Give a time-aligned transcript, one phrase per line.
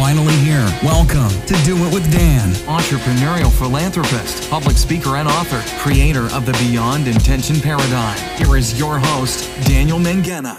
[0.00, 0.66] finally here.
[0.82, 2.48] Welcome to Do It with Dan.
[2.64, 8.16] entrepreneurial philanthropist, public speaker, and author, creator of the Beyond Intention Paradigm.
[8.38, 10.56] Here is your host, Daniel Mangena.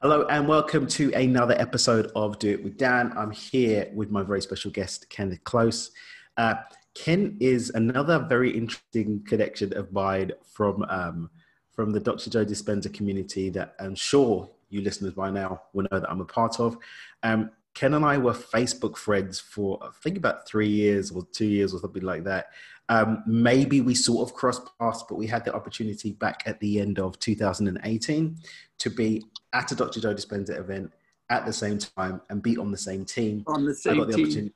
[0.00, 3.12] Hello and welcome to another episode of Do It with Dan.
[3.16, 5.90] I'm here with my very special guest, Ken Close.
[6.36, 6.54] Uh,
[6.94, 11.30] Ken is another very interesting connection of mine from um,
[11.72, 12.30] from the Dr.
[12.30, 16.24] Joe Dispenza community that I'm sure you listeners by now will know that I'm a
[16.24, 16.76] part of.
[17.22, 21.46] Um, Ken and I were Facebook friends for I think about three years or two
[21.46, 22.46] years or something like that.
[22.88, 26.80] Um, maybe we sort of crossed paths, but we had the opportunity back at the
[26.80, 28.36] end of 2018
[28.78, 29.22] to be
[29.52, 30.00] at a Dr.
[30.00, 30.92] Joe Dispenza event
[31.30, 33.44] at the same time and be on the same team.
[33.46, 34.24] on the I same got the team.
[34.24, 34.54] opportunity.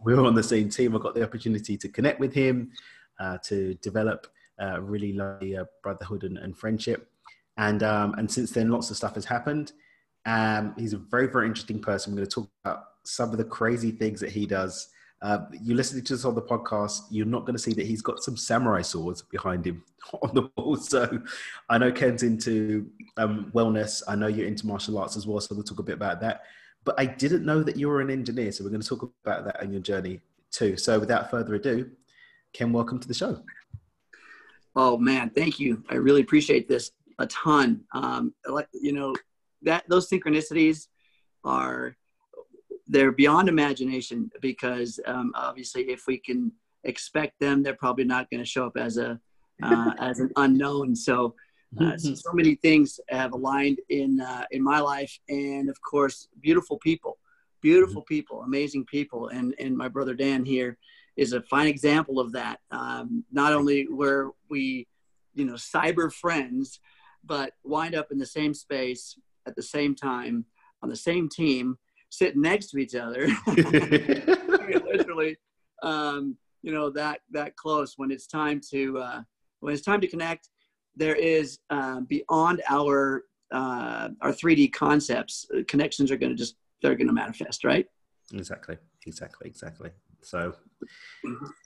[0.00, 0.96] We were on the same team.
[0.96, 2.72] I got the opportunity to connect with him,
[3.20, 4.26] uh, to develop
[4.60, 7.10] uh, really lovely uh, brotherhood and, and friendship.
[7.56, 9.72] And um, and since then, lots of stuff has happened.
[10.26, 12.12] Um, he's a very very interesting person.
[12.12, 14.88] I'm going to talk about some of the crazy things that he does.
[15.22, 18.02] Uh, you listening to this on the podcast, you're not going to see that he's
[18.02, 19.82] got some samurai swords behind him
[20.22, 20.76] on the wall.
[20.76, 21.18] So
[21.70, 24.02] I know Ken's into um, wellness.
[24.06, 25.40] I know you're into martial arts as well.
[25.40, 26.42] So we'll talk a bit about that.
[26.84, 28.52] But I didn't know that you were an engineer.
[28.52, 30.76] So we're going to talk about that and your journey too.
[30.76, 31.90] So without further ado,
[32.52, 33.42] Ken, welcome to the show.
[34.76, 35.82] Oh man, thank you.
[35.88, 37.82] I really appreciate this a ton.
[37.92, 39.14] Um, like you know,
[39.62, 40.88] that those synchronicities
[41.44, 41.96] are
[42.86, 46.52] they're beyond imagination because um, obviously, if we can
[46.84, 49.18] expect them, they're probably not going to show up as a
[49.62, 50.94] uh, as an unknown.
[50.94, 51.34] So,
[51.80, 56.28] uh, so, so many things have aligned in uh, in my life, and of course,
[56.40, 57.18] beautiful people,
[57.62, 60.78] beautiful people, amazing people, and and my brother Dan here
[61.16, 62.58] is a fine example of that.
[62.70, 64.88] Um, not only were we,
[65.34, 66.80] you know, cyber friends,
[67.26, 70.44] but wind up in the same space at the same time
[70.82, 71.78] on the same team,
[72.10, 75.36] sitting next to each other, literally,
[75.82, 77.94] um, you know, that that close.
[77.96, 79.22] When it's time to uh,
[79.60, 80.50] when it's time to connect,
[80.96, 85.46] there is uh, beyond our uh, our 3D concepts.
[85.56, 87.86] uh, Connections are going to just they're going to manifest, right?
[88.32, 88.76] Exactly,
[89.06, 89.90] exactly, exactly.
[90.22, 90.54] So,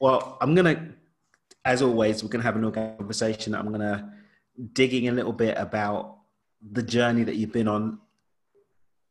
[0.00, 0.88] well, I'm gonna,
[1.64, 3.54] as always, we're gonna have an conversation.
[3.54, 4.12] I'm gonna
[4.72, 6.18] digging a little bit about
[6.72, 7.98] the journey that you've been on,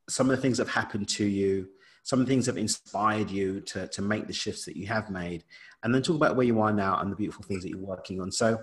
[0.10, 1.70] some of the things that have happened to you,
[2.04, 5.44] some things that have inspired you to to make the shifts that you have made,
[5.84, 8.22] and then talk about where you are now and the beautiful things that you're working
[8.22, 8.32] on.
[8.32, 8.60] So,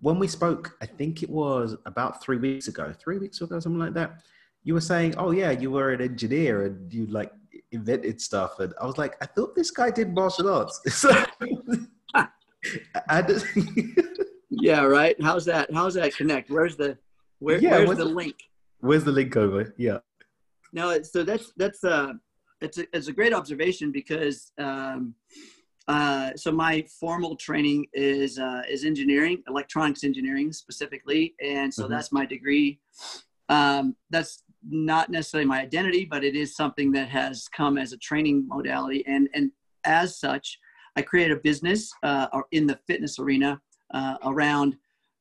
[0.00, 3.80] when we spoke, I think it was about three weeks ago, three weeks ago, something
[3.80, 4.22] like that.
[4.62, 7.32] You were saying, "Oh yeah, you were an engineer and you like
[7.72, 10.80] invented stuff," and I was like, "I thought this guy did martial arts."
[14.58, 15.16] Yeah, right.
[15.22, 15.72] How's that?
[15.72, 16.50] How's that connect?
[16.50, 16.96] Where's the
[17.38, 18.36] where, Yeah, where's what's- the link?
[18.80, 19.74] where's the link over?
[19.76, 19.98] Yeah.
[20.72, 22.14] No, so that's that's uh
[22.60, 25.14] it's a it's a great observation because um
[25.88, 31.90] uh so my formal training is uh is engineering, electronics engineering specifically, and so Mhm.
[31.90, 32.80] that's my degree.
[33.48, 37.98] Um that's not necessarily my identity, but it is something that has come as a
[37.98, 39.52] training modality and and
[39.84, 40.58] as such,
[40.96, 43.60] I created a business uh or in the fitness arena
[43.94, 44.76] uh around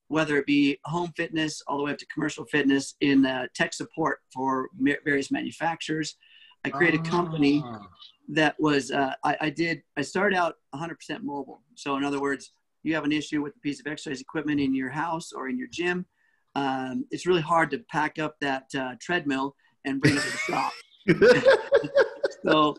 [0.07, 3.73] whether it be home fitness all the way up to commercial fitness in uh, tech
[3.73, 6.15] support for ma- various manufacturers.
[6.63, 7.87] I created a company Ah.
[8.29, 11.61] that was, uh, I, I did, I started out 100% mobile.
[11.73, 12.51] So, in other words,
[12.83, 15.57] you have an issue with a piece of exercise equipment in your house or in
[15.57, 16.05] your gym.
[16.53, 19.55] Um, it's really hard to pack up that uh, treadmill
[19.85, 20.73] and bring it to the shop.
[22.43, 22.75] So,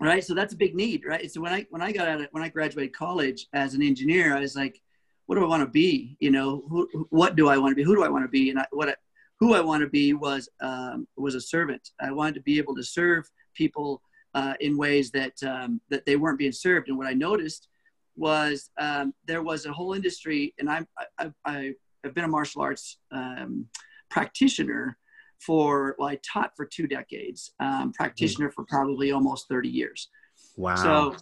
[0.00, 0.22] right.
[0.22, 1.30] So that's a big need, right?
[1.30, 4.36] So when I when I got out of, when I graduated college as an engineer,
[4.36, 4.82] I was like,
[5.26, 6.16] what do I want to be?
[6.20, 7.82] You know, who, what do I want to be?
[7.82, 8.50] Who do I want to be?
[8.50, 8.94] And I, what I,
[9.38, 11.90] who I want to be was um, was a servant.
[12.00, 14.00] I wanted to be able to serve people
[14.34, 16.88] uh, in ways that um, that they weren't being served.
[16.88, 17.68] And what I noticed
[18.16, 20.86] was um, there was a whole industry, and I'm
[21.18, 23.66] I, I, I've been a martial arts um,
[24.10, 24.96] practitioner
[25.40, 30.08] for well, I taught for two decades, um, practitioner for probably almost 30 years.
[30.56, 30.76] Wow.
[30.76, 31.16] So,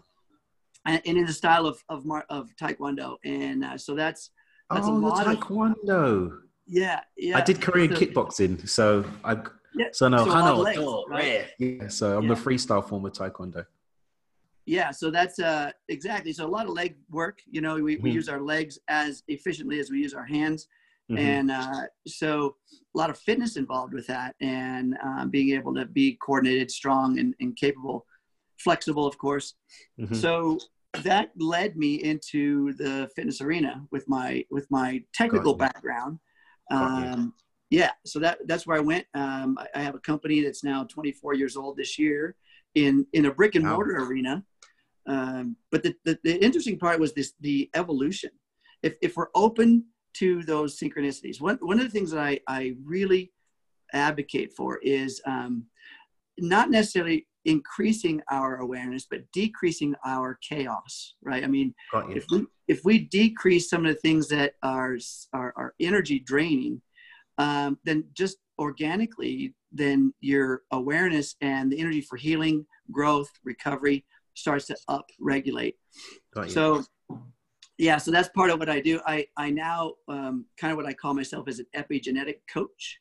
[0.86, 4.30] and, in the style of of, Mar- of Taekwondo, and uh, so that's
[4.70, 6.38] that's a oh, the lot of- taekwondo.
[6.66, 7.36] yeah, yeah.
[7.38, 9.36] I did Korean So- kickboxing, so I
[9.74, 11.46] Yeah, so no so a of Hano, legs, oh, right?
[11.58, 11.88] yeah.
[11.88, 12.34] So I'm Yeah.
[12.34, 13.66] the freestyle form of taekwondo.
[14.66, 16.32] Yeah, so that's uh, exactly.
[16.32, 17.40] So a lot of leg work.
[17.50, 18.14] You know, we, we Mhm.
[18.14, 20.68] use our legs as efficiently as we use our hands,
[21.10, 21.18] Mhm.
[21.18, 22.56] and uh, so
[22.94, 27.18] a lot of fitness involved with that, and uh, being able to be coordinated, strong,
[27.18, 28.06] and, and capable,
[28.64, 29.54] flexible, of course.
[30.00, 30.16] Mhm.
[30.16, 30.58] So
[31.02, 36.18] that led me into the fitness arena with my with my technical background.
[36.70, 37.34] Um,
[37.70, 39.06] yeah, so that that's where I went.
[39.14, 42.36] Um, I, I, have a company that's now 24 years old this year
[42.74, 44.44] in in a brick and mortar arena.
[45.06, 48.30] Um, but the, the, the interesting part was this the evolution.
[48.82, 49.84] If if we're open
[50.14, 53.32] to those synchronicities, one one of the things that I I really
[53.92, 55.66] advocate for is um,
[56.38, 61.44] not necessarily increasing our awareness but decreasing our chaos right?
[61.44, 61.74] I mean
[62.16, 64.96] if we if we decrease some of the things that are
[65.32, 66.80] are, are energy draining
[67.38, 74.04] um, then just organically then your awareness and the energy for healing growth recovery
[74.34, 75.76] starts to up regulate
[76.50, 76.82] so
[77.78, 79.00] yeah so that's part of what i do.
[79.06, 83.00] I i now um, kind of what i call myself as an epigenetic coach.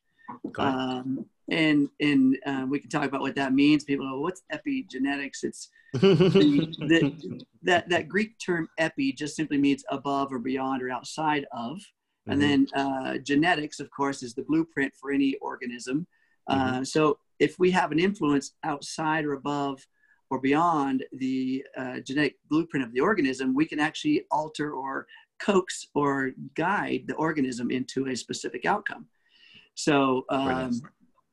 [0.57, 3.84] Um, and and uh, we can talk about what that means.
[3.84, 6.00] People go, "What's epigenetics?" It's the,
[6.80, 11.78] the, that that Greek term "epi" just simply means above or beyond or outside of,
[11.78, 12.31] mm-hmm.
[12.31, 16.07] and then uh, genetics, of course, is the blueprint for any organism.
[16.48, 16.84] Uh, mm-hmm.
[16.84, 19.86] so if we have an influence outside or above
[20.30, 25.06] or beyond the uh, genetic blueprint of the organism, we can actually alter or
[25.39, 29.06] coax or guide the organism into a specific outcome.
[29.75, 30.81] So, um,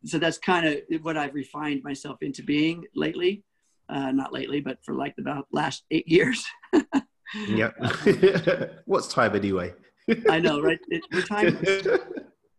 [0.04, 3.44] so that's kind of what I've refined myself into being lately.
[3.88, 6.44] Uh, not lately, but for like about last eight years.
[7.48, 7.70] yeah.
[8.84, 9.74] What's time anyway?
[10.28, 10.78] I know, right?
[10.88, 11.58] It, time.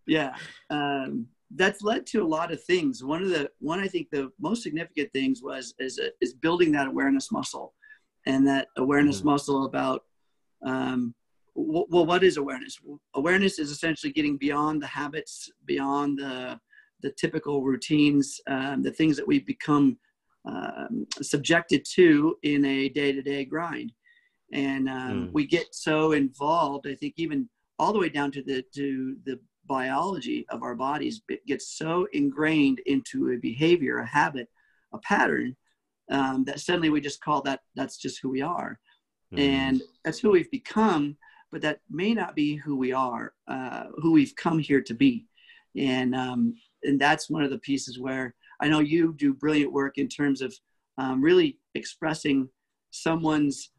[0.06, 0.36] yeah.
[0.70, 3.04] Um, that's led to a lot of things.
[3.04, 6.72] One of the one I think the most significant things was is a, is building
[6.74, 7.74] that awareness muscle,
[8.26, 9.30] and that awareness mm-hmm.
[9.30, 10.04] muscle about
[10.66, 11.14] um,
[11.56, 12.80] well, what is awareness?
[13.16, 16.60] Awareness is essentially getting beyond the habits, beyond the
[17.02, 19.98] the typical routines, um, the things that we become
[20.46, 23.94] um, subjected to in a day-to-day grind,
[24.54, 25.34] and um, mm.
[25.34, 26.88] we get so involved.
[26.88, 31.22] I think even all the way down to the to the biology of our bodies
[31.48, 34.50] gets so ingrained into a behavior, a habit,
[34.94, 35.56] a pattern
[36.10, 38.80] um, that suddenly we just call that that's just who we are,
[39.34, 39.40] mm.
[39.40, 41.16] and that's who we've become
[41.52, 45.26] but that may not be who we are, uh, who we've come here to be.
[45.76, 49.98] And, um, and that's one of the pieces where I know you do brilliant work
[49.98, 50.54] in terms of
[50.98, 52.50] um, really expressing
[52.92, 53.72] someone's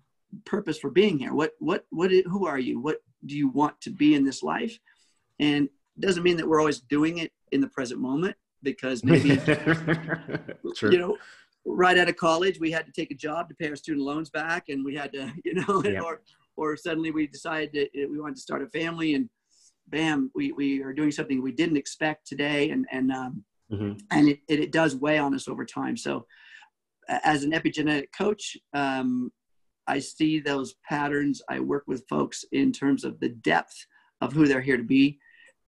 [0.45, 1.35] purpose for being here.
[1.35, 2.81] What, what, what, who are you?
[2.81, 4.79] What do you want to be in this life?
[5.39, 9.29] And it doesn't mean that we're always doing it in the present moment because maybe,
[10.83, 11.17] you know,
[11.65, 14.31] right out of college, we had to take a job to pay our student loans
[14.31, 16.01] back and we had to, you know, yeah.
[16.01, 16.23] or,
[16.57, 19.29] or suddenly we decided that we wanted to start a family and
[19.89, 22.71] bam, we, we are doing something we didn't expect today.
[22.71, 23.93] And, and, um, mm-hmm.
[24.11, 25.97] and it, it, it, does weigh on us over time.
[25.97, 26.27] So
[27.09, 29.33] as an epigenetic coach, um,
[29.87, 31.43] I see those patterns.
[31.49, 33.87] I work with folks in terms of the depth
[34.21, 35.19] of who they're here to be.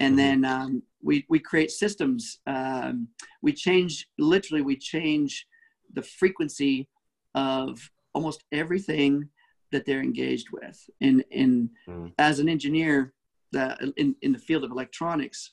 [0.00, 0.42] And mm-hmm.
[0.42, 2.38] then um, we, we create systems.
[2.46, 3.08] Um,
[3.42, 5.46] we change, literally, we change
[5.92, 6.88] the frequency
[7.34, 9.28] of almost everything
[9.72, 10.78] that they're engaged with.
[11.00, 12.12] And, and mm.
[12.18, 13.12] as an engineer
[13.54, 15.52] that in, in the field of electronics,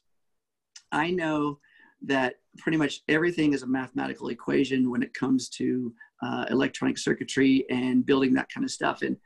[0.91, 1.59] I know
[2.03, 7.65] that pretty much everything is a mathematical equation when it comes to uh, electronic circuitry
[7.69, 9.01] and building that kind of stuff.
[9.01, 9.17] And,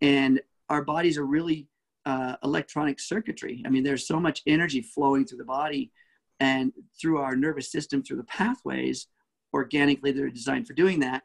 [0.00, 1.68] and our bodies are really
[2.04, 3.62] uh, electronic circuitry.
[3.64, 5.92] I mean, there's so much energy flowing through the body
[6.38, 9.06] and through our nervous system, through the pathways.
[9.54, 11.22] Organically, they're designed for doing that.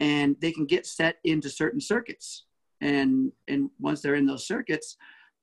[0.00, 2.44] And they can get set into certain circuits
[2.80, 4.96] and and once they're in those circuits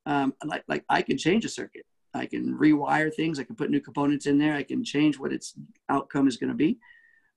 [0.08, 1.86] um, like like i can change a circuit.
[2.14, 3.38] I can rewire things.
[3.38, 4.56] I can put new components in there.
[4.56, 5.54] I can change what its
[5.90, 6.80] outcome is going to be.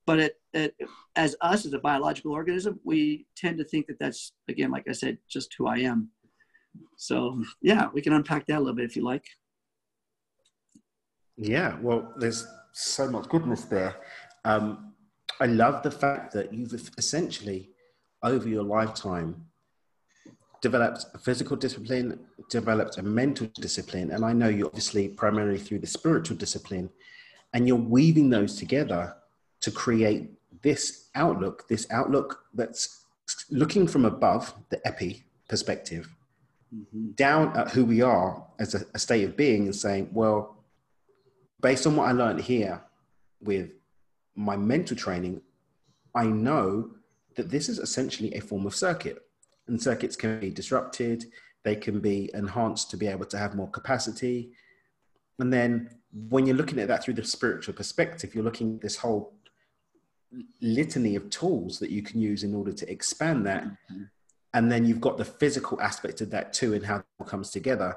[0.06, 0.74] But it, it,
[1.16, 4.92] as us as a biological organism we tend to think that that's again like i
[4.92, 6.08] said just who i am.
[6.96, 9.26] So yeah we can unpack that a little bit if you like.
[11.36, 13.96] Yeah well there's so much goodness there.
[14.44, 14.94] Um,
[15.40, 17.70] i love the fact that you've essentially
[18.22, 19.49] over your lifetime
[20.60, 25.78] developed a physical discipline, developed a mental discipline, and I know you obviously primarily through
[25.78, 26.90] the spiritual discipline,
[27.52, 29.16] and you're weaving those together
[29.60, 30.30] to create
[30.62, 33.06] this outlook, this outlook that's
[33.50, 36.08] looking from above the epi perspective
[36.74, 37.10] mm-hmm.
[37.12, 40.56] down at who we are as a, a state of being and saying, well,
[41.60, 42.82] based on what I learned here
[43.42, 43.70] with
[44.34, 45.40] my mental training,
[46.14, 46.90] I know
[47.36, 49.22] that this is essentially a form of circuit
[49.70, 51.24] and circuits can be disrupted
[51.64, 54.50] they can be enhanced to be able to have more capacity
[55.38, 55.88] and then
[56.28, 59.34] when you're looking at that through the spiritual perspective you're looking at this whole
[60.60, 64.02] litany of tools that you can use in order to expand that mm-hmm.
[64.54, 67.96] and then you've got the physical aspect of that too and how it comes together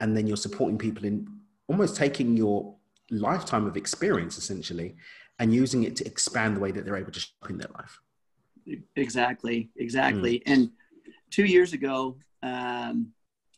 [0.00, 1.26] and then you're supporting people in
[1.68, 2.74] almost taking your
[3.10, 4.96] lifetime of experience essentially
[5.38, 8.00] and using it to expand the way that they're able to show in their life.
[8.96, 10.38] Exactly, exactly.
[10.40, 10.42] Mm.
[10.46, 10.70] And
[11.32, 13.12] two years ago, um,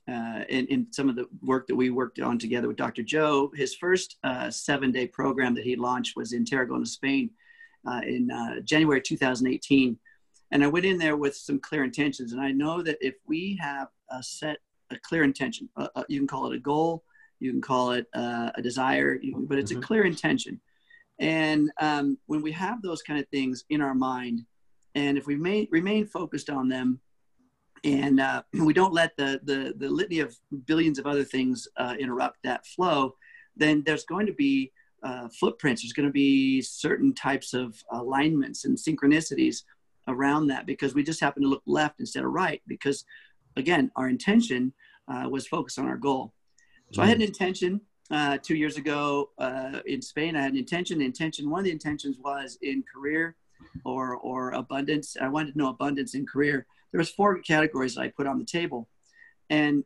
[0.09, 3.03] uh, in, in, some of the work that we worked on together with Dr.
[3.03, 7.31] Joe, his first uh, seven day program that he launched was in Tarragona, Spain
[7.87, 9.99] uh, in uh, January 2018.
[10.51, 12.33] And I went in there with some clear intentions.
[12.33, 14.59] And I know that if we have a set,
[14.91, 17.03] a clear intention, uh, uh, you can call it a goal,
[17.41, 19.81] you can call it a desire, but it's mm-hmm.
[19.81, 20.61] a clear intention.
[21.19, 24.45] And um, when we have those kind of things in our mind,
[24.95, 27.01] and if we may, remain focused on them,
[27.85, 30.37] and uh, we don't let the, the, the litany of
[30.67, 33.15] billions of other things uh, interrupt that flow,
[33.57, 34.73] then there's going to be
[35.03, 35.83] uh, footprints.
[35.83, 39.63] There's going to be certain types of alignments and synchronicities
[40.09, 43.05] around that because we just happen to look left instead of right because,
[43.57, 44.73] again, our intention
[45.09, 46.33] uh, was focused on our goal.
[46.93, 47.29] So I had an mm.
[47.29, 50.37] intention uh, two years ago uh, in Spain.
[50.37, 50.99] I had an intention.
[50.99, 53.37] The intention, one of the intentions was in career
[53.85, 55.17] or or abundance.
[55.21, 56.67] I wanted to know abundance in career.
[56.95, 58.89] There was four categories I put on the table,
[59.51, 59.83] and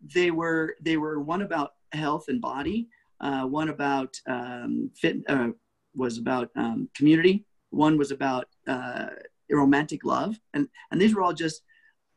[0.00, 2.88] they were they were one about health and body,
[3.20, 5.48] uh, one about um, fit uh,
[5.94, 9.08] was about um, community, one was about uh,
[9.50, 11.60] romantic love, and and these were all just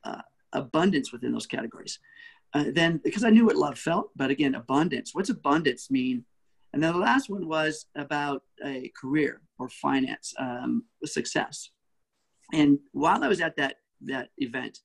[0.06, 0.22] uh,
[0.54, 2.00] abundance within those categories.
[2.54, 5.14] Uh, then because I knew what love felt, but again, abundance.
[5.14, 6.24] What's abundance mean?
[6.72, 11.72] And then the last one was about a career or finance, um, success.
[12.54, 14.80] And while I was at that that event,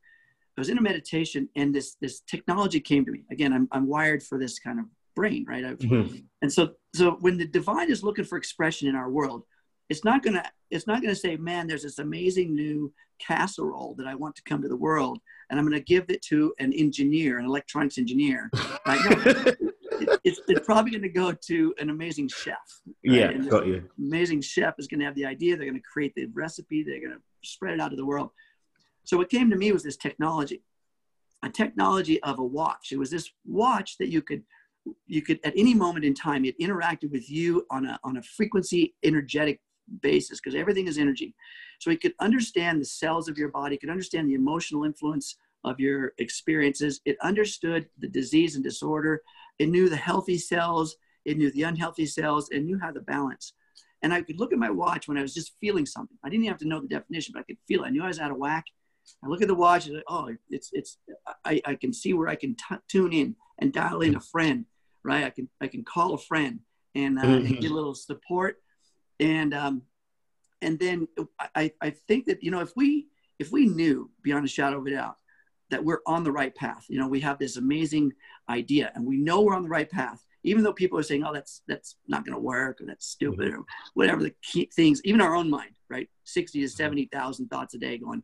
[0.57, 3.25] I was in a meditation, and this this technology came to me.
[3.31, 5.65] Again, I'm I'm wired for this kind of brain, right?
[5.65, 6.17] Mm-hmm.
[6.43, 9.45] And so so when the divine is looking for expression in our world,
[9.89, 14.15] it's not gonna it's not gonna say, man, there's this amazing new casserole that I
[14.15, 17.47] want to come to the world, and I'm gonna give it to an engineer, an
[17.47, 18.51] electronics engineer.
[18.87, 19.01] Right?
[19.27, 19.53] No,
[20.25, 22.57] it's, it's probably going to go to an amazing chef.
[22.87, 22.95] Right?
[23.03, 23.89] Yeah, got you.
[23.99, 25.57] Amazing chef is going to have the idea.
[25.57, 26.83] They're going to create the recipe.
[26.83, 28.31] They're going to spread it out to the world.
[29.05, 30.63] So what came to me was this technology,
[31.43, 32.93] a technology of a watch.
[32.93, 34.43] It was this watch that you could,
[35.07, 38.23] you could at any moment in time, it interacted with you on a on a
[38.23, 39.61] frequency energetic
[40.01, 41.35] basis because everything is energy.
[41.81, 45.79] So it could understand the cells of your body, could understand the emotional influence of
[45.79, 47.01] your experiences.
[47.05, 49.23] It understood the disease and disorder.
[49.59, 53.53] It knew the healthy cells, it knew the unhealthy cells, and knew how to balance.
[54.03, 56.19] And I could look at my watch when I was just feeling something.
[56.25, 57.87] I didn't have to know the definition, but I could feel it.
[57.87, 58.65] I knew I was out of whack.
[59.25, 60.99] I look at the watch and oh, it's it's.
[61.45, 64.65] I, I can see where I can t- tune in and dial in a friend,
[65.05, 65.25] right?
[65.25, 66.61] I can I can call a friend
[66.95, 68.57] and, uh, and get a little support,
[69.21, 69.83] and um,
[70.61, 71.09] and then
[71.55, 74.87] I I think that you know if we if we knew beyond a shadow of
[74.87, 75.17] a doubt
[75.73, 76.85] that we're on the right path.
[76.89, 78.13] You know, we have this amazing
[78.49, 81.33] idea and we know we're on the right path, even though people are saying, oh,
[81.33, 83.61] that's, that's not going to work or that's stupid mm-hmm.
[83.61, 86.09] or whatever the key things, even our own mind, right?
[86.25, 86.77] 60 to mm-hmm.
[86.77, 88.23] 70,000 thoughts a day going,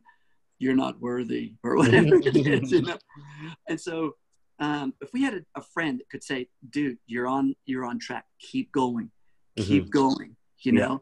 [0.59, 2.97] you're not worthy or whatever it is, you know?
[3.67, 4.15] And so
[4.59, 7.97] um, if we had a, a, friend that could say, dude, you're on, you're on
[7.97, 9.09] track, keep going,
[9.57, 9.89] keep mm-hmm.
[9.89, 10.97] going, you yeah.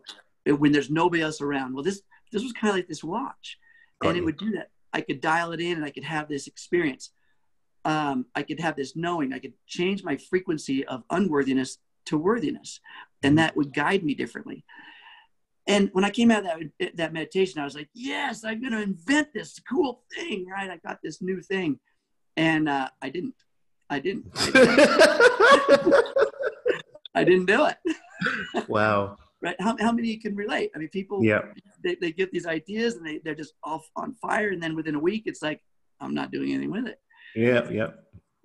[0.46, 1.74] know, when there's nobody else around.
[1.74, 3.58] Well, this, this was kind of like this watch
[4.00, 4.24] Got and you.
[4.24, 7.12] it would do that I could dial it in and I could have this experience.
[7.86, 9.32] Um, I could have this knowing.
[9.32, 12.80] I could change my frequency of unworthiness to worthiness,
[13.22, 13.38] and mm-hmm.
[13.38, 14.66] that would guide me differently.
[15.68, 18.74] And when I came out of that, that meditation, I was like, yes, I'm going
[18.74, 20.70] to invent this cool thing, right?
[20.72, 21.80] I got this new thing.
[22.38, 23.36] And uh, I didn't.
[23.90, 24.26] I didn't.
[24.36, 25.94] I didn't,
[27.16, 28.68] I didn't do it.
[28.68, 29.56] wow right?
[29.60, 30.72] How, how many can relate?
[30.76, 31.42] I mean, people, yeah.
[31.84, 34.50] they, they get these ideas and they, they're just off on fire.
[34.50, 35.62] And then within a week, it's like,
[36.00, 37.00] I'm not doing anything with it.
[37.36, 37.88] Yeah, yeah.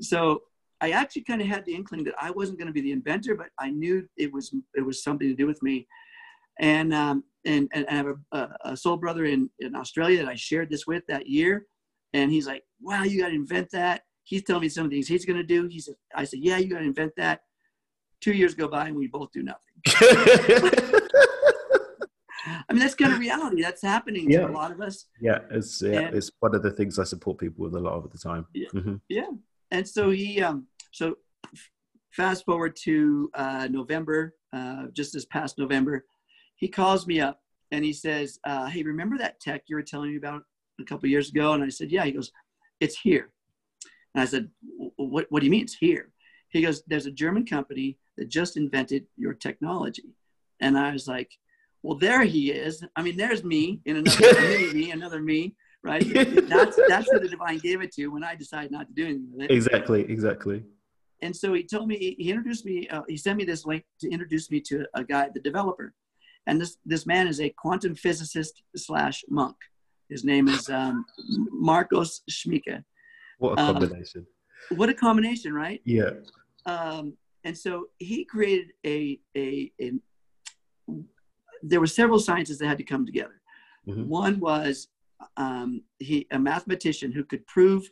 [0.01, 0.43] So
[0.81, 3.35] I actually kind of had the inkling that I wasn't going to be the inventor,
[3.35, 5.87] but I knew it was, it was something to do with me.
[6.61, 10.35] And, um, and, and I have a, a soul brother in, in Australia that I
[10.35, 11.67] shared this with that year.
[12.13, 14.03] And he's like, wow, you got to invent that.
[14.25, 15.67] He's telling me some things he's going to do.
[15.67, 17.41] He said, I said, yeah, you got to invent that.
[18.21, 19.59] Two years go by and we both do nothing.
[22.45, 23.63] I mean, that's kind of reality.
[23.63, 24.41] That's happening yeah.
[24.41, 25.07] to a lot of us.
[25.21, 27.95] Yeah, it's yeah, and, it's one of the things I support people with a lot
[27.95, 28.47] of the time.
[28.53, 28.97] Yeah, mm-hmm.
[29.09, 29.29] yeah.
[29.71, 31.17] And so he, um, so
[32.11, 36.05] fast forward to uh, November, uh, just this past November,
[36.63, 37.41] he calls me up
[37.73, 40.43] and he says, uh, "Hey, remember that tech you were telling me about
[40.81, 42.31] a couple years ago?" And I said, "Yeah." He goes,
[42.81, 43.33] "It's here."
[44.15, 44.49] And I said,
[44.97, 45.27] "What?
[45.31, 46.13] What do you mean it's here?"
[46.51, 50.15] He goes, "There's a German company that just invented your technology.
[50.61, 51.31] And I was like,
[51.83, 52.85] well, there he is.
[52.95, 56.05] I mean, there's me in another me, another me, right?
[56.49, 59.33] That's that's who the divine gave it to when I decided not to do anything
[59.33, 59.51] with it.
[59.51, 60.63] Exactly, exactly.
[61.23, 62.89] and so he told me he introduced me.
[62.89, 65.93] Uh, he sent me this link to introduce me to a guy, the developer,
[66.47, 69.57] and this this man is a quantum physicist slash monk.
[70.09, 71.05] His name is um,
[71.51, 72.83] Marcos Schmieke.
[73.39, 74.27] What a Um, combination.
[74.71, 75.81] What a combination, right?
[75.85, 76.11] yeah.
[76.67, 79.93] um, and so he created a, a, a
[81.63, 83.41] there were several sciences that had to come together
[83.89, 84.07] Mhm.
[84.07, 84.89] one was
[85.37, 87.89] um, he a mathematician who could prove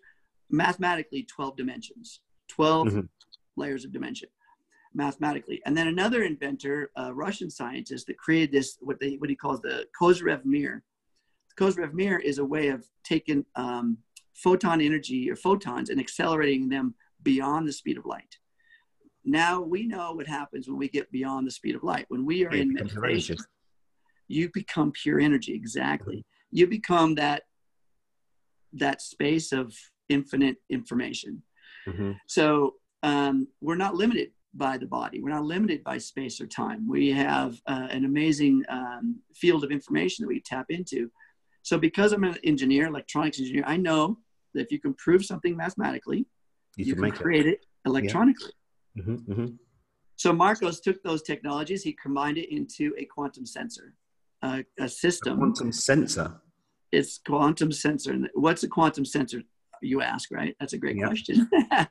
[0.50, 3.09] mathematically 12 dimensions 12 Mhm.
[3.57, 4.28] layers of dimension
[4.92, 9.37] mathematically and then another inventor a russian scientist that created this what they what he
[9.37, 10.82] calls the kozyrev mirror
[11.56, 13.97] the kozyrev mirror is a way of taking um,
[14.35, 18.37] photon energy or photons and accelerating them beyond the speed of light
[19.25, 22.06] now we know what happens when we get beyond the speed of light.
[22.09, 23.37] When we are Yeah, in it meditation,
[24.28, 25.52] you become pure energy.
[25.52, 26.25] Exactly.
[26.50, 27.42] You become that
[28.73, 29.75] that space of
[30.09, 31.42] infinite information.
[31.87, 32.18] Mhm.
[32.28, 35.21] So um, we're not limited by the body.
[35.21, 36.88] We're not limited by space or time.
[36.88, 41.11] We have uh, an amazing um, field of information that we tap into.
[41.62, 44.19] So because I'm an engineer, electronics engineer, I know
[44.54, 46.26] that if you can prove something mathematically,
[46.76, 48.52] You, you, can can create it electronically.
[48.97, 49.02] it.
[49.04, 49.47] hmm hmm
[50.16, 53.95] So Marcos took those technologies, he combined it into a quantum sensor,
[54.42, 55.38] uh, a system.
[55.38, 56.40] Quantum sensor.
[56.90, 58.19] It's quantum sensor.
[58.35, 59.42] What's a quantum sensor?
[59.81, 60.55] You ask, right?
[60.61, 61.07] That's a great Yeah.
[61.07, 61.49] question.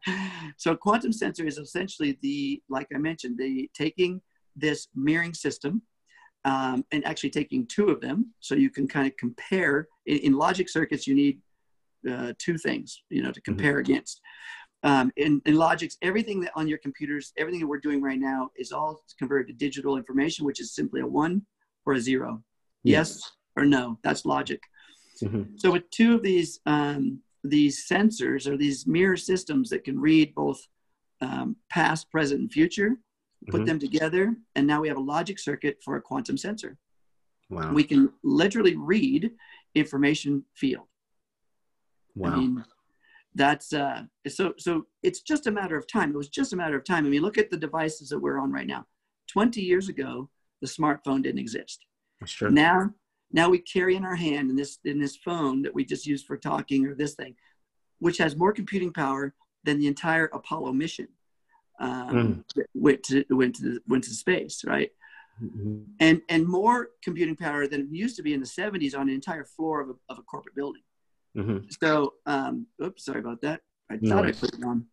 [0.57, 4.21] so quantum sensor is essentially the, like I mentioned, the taking
[4.55, 5.81] this mirroring system
[6.45, 9.87] um, and actually taking two of them, so you can kind of compare.
[10.05, 11.39] In, in logic circuits, you need
[12.09, 14.21] uh, two things, you know, to compare against.
[14.83, 18.49] Um, in, in logics, everything that on your computers, everything that we're doing right now
[18.55, 21.45] is all converted to digital information, which is simply a one
[21.85, 22.41] or a zero.
[22.83, 22.99] Yeah.
[22.99, 23.21] Yes
[23.57, 23.99] or no.
[24.03, 24.61] That's logic.
[25.21, 25.59] Mhm.
[25.59, 30.33] So with two of these um, these sensors or these mirror systems that can read
[30.35, 30.59] both
[31.21, 32.97] um, past, present, and future,
[33.49, 33.65] put Mhm.
[33.65, 36.77] them together, and now we have a logic circuit for a quantum sensor.
[37.49, 37.73] Wow.
[37.73, 39.31] We can literally read
[39.75, 40.87] information field.
[42.15, 42.31] wow.
[42.31, 42.65] I mean,
[43.35, 44.53] that's uh, so.
[44.57, 46.09] So it's just a matter of time.
[46.11, 47.05] It was just a matter of time.
[47.05, 48.87] I mean, look at the devices that we're on right now.
[49.27, 50.29] Twenty years ago,
[50.61, 51.85] the smartphone didn't exist.
[52.19, 52.49] That's true.
[52.49, 52.93] Now,
[53.31, 56.23] now we carry in our hand in this in this phone that we just use
[56.23, 57.35] for talking or this thing,
[57.99, 61.07] which has more computing power than the entire Apollo mission.
[61.79, 64.91] Um, that went to went to went to space, right?
[65.41, 65.85] Mhm.
[65.99, 69.15] And and more computing power than it used to be in the 70s on an
[69.15, 70.81] entire floor of a, of a corporate building.
[71.37, 71.71] Mhm.
[71.81, 73.61] So, um, oops, sorry about that.
[73.89, 74.87] I No thought I put it on.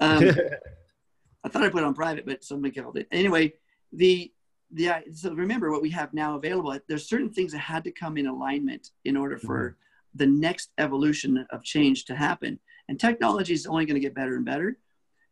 [0.00, 0.24] Um,
[1.44, 3.06] I thought I put it on private, but somebody called it.
[3.10, 3.54] Anyway,
[3.92, 4.32] the
[4.72, 6.76] the uh, so remember what we have now available.
[6.88, 9.76] There's certain things that had to come in alignment in order for
[10.14, 12.58] the next evolution of change to happen.
[12.88, 14.78] And technology is only going to get better and better.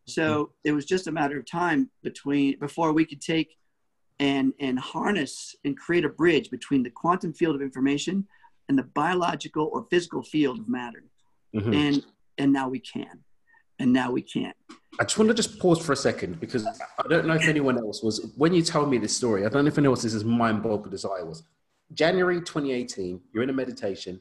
[0.07, 3.57] So it was just a matter of time between before we could take
[4.21, 8.27] and and harness and create a bridge between the quantum field of information
[8.69, 11.05] and the biological or physical field of matter.
[11.55, 11.75] Mhm.
[11.75, 12.07] And
[12.39, 13.25] and now we can.
[13.79, 14.57] And now we can't.
[15.01, 17.79] I just want to just pause for a second because I don't know if anyone
[17.79, 19.45] else was when you told me this story.
[19.45, 21.43] I don't know if anyone else is as mind boggled as I was.
[21.93, 24.21] January 2018, you're in a meditation.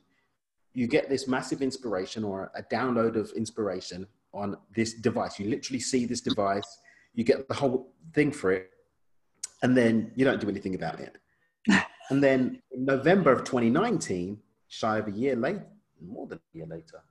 [0.73, 5.39] You get this massive inspiration or a download of inspiration on this device.
[5.39, 6.79] You literally see this device.
[7.13, 8.71] You get the whole thing for it,
[9.61, 11.17] and then you don't do anything about it.
[12.09, 15.65] And then in November of 2019, shy of a year later,
[16.01, 17.01] more than a year later,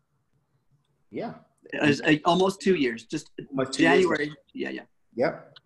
[1.11, 1.33] yeah,
[1.73, 4.33] It was, uh, almost two years, just almost January.
[4.53, 4.83] Yeah, yeah.
[5.15, 5.59] Yep.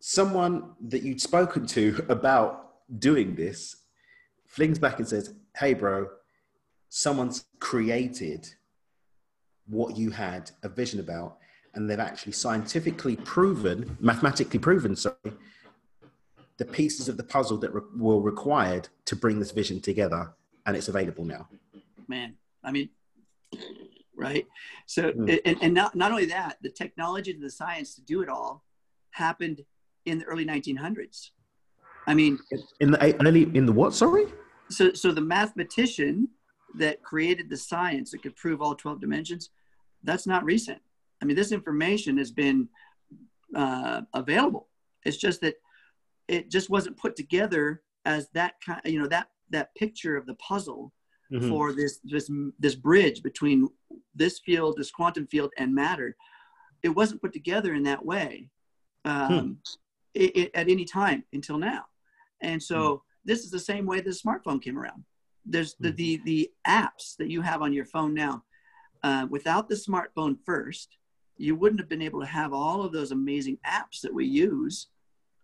[0.00, 3.76] Someone that you'd spoken to about doing this
[4.46, 6.08] flings back and says, Hey, bro,
[6.88, 8.48] someone's created
[9.66, 11.38] what you had a vision about,
[11.74, 15.16] and they've actually scientifically proven, mathematically proven, sorry,
[16.58, 20.32] the pieces of the puzzle that re- were required to bring this vision together,
[20.66, 21.48] and it's available now.
[22.08, 22.88] man i mean
[24.22, 24.46] right
[24.86, 25.40] so Mm.
[25.44, 28.64] and, and not, not only that the technology and the science to do it all
[29.10, 29.58] happened
[30.06, 31.30] in the early 1900s
[32.06, 32.38] i mean
[32.80, 33.94] In the early, in the what?
[33.94, 34.26] Sorry.
[34.70, 36.28] so so the mathematician
[36.78, 39.50] that created the science that could prove all 12 dimensions
[40.04, 40.80] that's not recent
[41.20, 42.68] i mean this information has been
[43.54, 44.68] uh, available
[45.04, 45.56] it's just that
[46.28, 50.34] it just wasn't put together as that kind you know that that picture of the
[50.36, 50.92] puzzle
[51.32, 51.48] Mhm.
[51.48, 53.68] for this this this bridge between
[54.14, 56.16] this field, this quantum field, and matter.
[56.82, 58.48] It wasn't put together in that way
[59.04, 59.58] um,
[60.14, 61.86] it, it- at any time until now.
[62.40, 65.04] And so this is the same way the smartphone came around.
[65.46, 68.44] There's the the, the apps that you have on your phone now.
[69.02, 70.96] Uh, without the smartphone first,
[71.36, 74.88] you wouldn't have been able to have all of those amazing apps that we use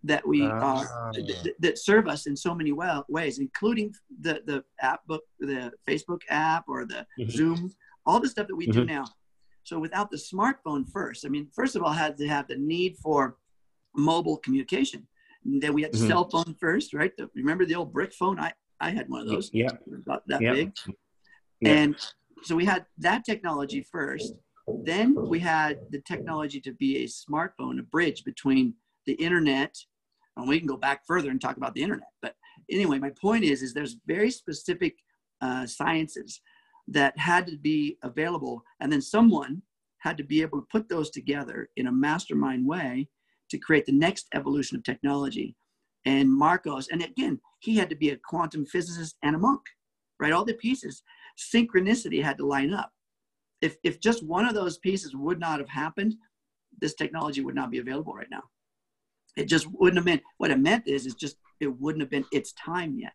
[0.05, 4.41] that we uh, are th- that serve us in so many well ways including the
[4.47, 7.31] the app book the facebook app or the mm-hmm.
[7.31, 7.71] zoom
[8.07, 8.81] all the stuff that we mm-hmm.
[8.81, 9.05] do now
[9.65, 12.97] so without the smartphone first i mean first of all had to have the need
[12.99, 13.37] for
[13.97, 15.07] mobile communication
[15.45, 16.09] then we had the mm-hmm.
[16.09, 19.29] cell phone first right the, remember the old brick phone i i had one of
[19.29, 20.53] those yeah about that yeah.
[20.53, 20.73] big
[21.61, 21.73] yeah.
[21.73, 21.97] and
[22.43, 24.35] so we had that technology first
[24.85, 28.75] then we had the technology to be a smartphone a bridge between
[29.09, 29.75] the internet
[30.37, 32.09] and we can go back further and talk about the internet.
[32.23, 32.35] But
[32.71, 34.95] anyway my point is is there's very specific
[35.41, 36.41] uh, sciences
[36.87, 39.63] that had to be available and then someone
[39.99, 43.09] had to be able to put those together in a mastermind way
[43.51, 45.57] to create the next evolution of technology.
[46.05, 49.63] And marcos and again he had to be a quantum physicist and a monk
[50.21, 50.33] right?
[50.33, 51.03] All the pieces
[51.55, 52.91] synchronicity had to line up.
[53.63, 56.15] If if just one of those pieces would not have happened
[56.81, 58.43] this technology would not be available right now
[59.37, 62.25] it just wouldn't have been what it meant is is just it wouldn't have been
[62.33, 63.13] its time yet.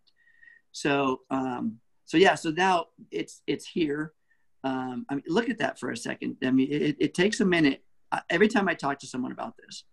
[0.72, 4.14] So um so yeah so now it's it's here.
[4.64, 6.38] Um i mean look at that for a second.
[6.44, 7.84] I mean it, it takes a minute.
[8.30, 9.86] Every time i talk to someone about this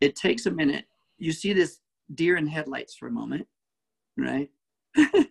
[0.00, 0.84] it takes a minute.
[1.18, 1.80] You see this
[2.14, 3.46] deer in headlights for a moment
[4.16, 4.50] right?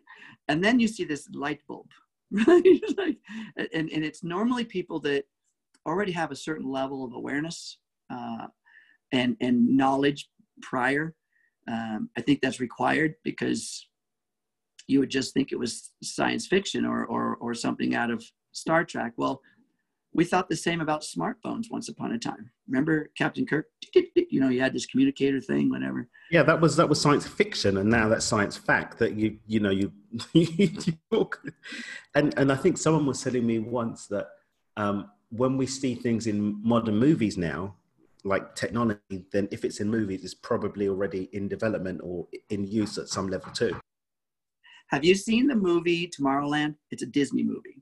[0.49, 1.87] And then you see this light bulb
[2.47, 3.17] right?
[3.57, 5.25] And, and it's normally people that
[5.85, 7.77] already have a certain level of awareness
[8.09, 8.47] uh,
[9.11, 10.29] and and knowledge
[10.61, 11.15] prior.
[11.67, 13.87] Um, I think that's required because
[14.87, 18.83] you would just think it was science fiction or or or something out of Star
[18.83, 19.13] Trek.
[19.17, 19.41] Well,
[20.13, 22.49] we thought the same about smartphones once upon a time.
[22.67, 23.67] Remember Captain Kirk?
[23.93, 26.07] You know, he had this communicator thing, whatever.
[26.31, 28.97] Yeah, that was that was science fiction, and now that's science fact.
[28.99, 29.91] That you you know you,
[30.33, 30.69] you
[31.11, 31.41] talk,
[32.15, 34.27] and and I think someone was telling me once that
[34.75, 37.75] um, when we see things in modern movies now,
[38.27, 42.97] like technology, then if it's in movies, it's probably already in development or in use
[42.97, 43.75] at some level too.
[44.89, 46.75] Have you seen the movie Tomorrowland?
[46.91, 47.81] It's a Disney movie.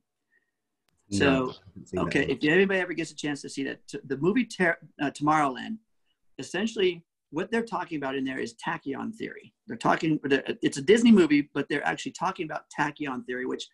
[1.11, 1.53] So,
[1.93, 5.11] no, okay, if anybody ever gets a chance to see that, the movie Ter- uh,
[5.11, 5.77] Tomorrowland,
[6.39, 9.53] essentially what they're talking about in there is tachyon theory.
[9.67, 13.67] They're talking, it's a Disney movie, but they're actually talking about tachyon theory, which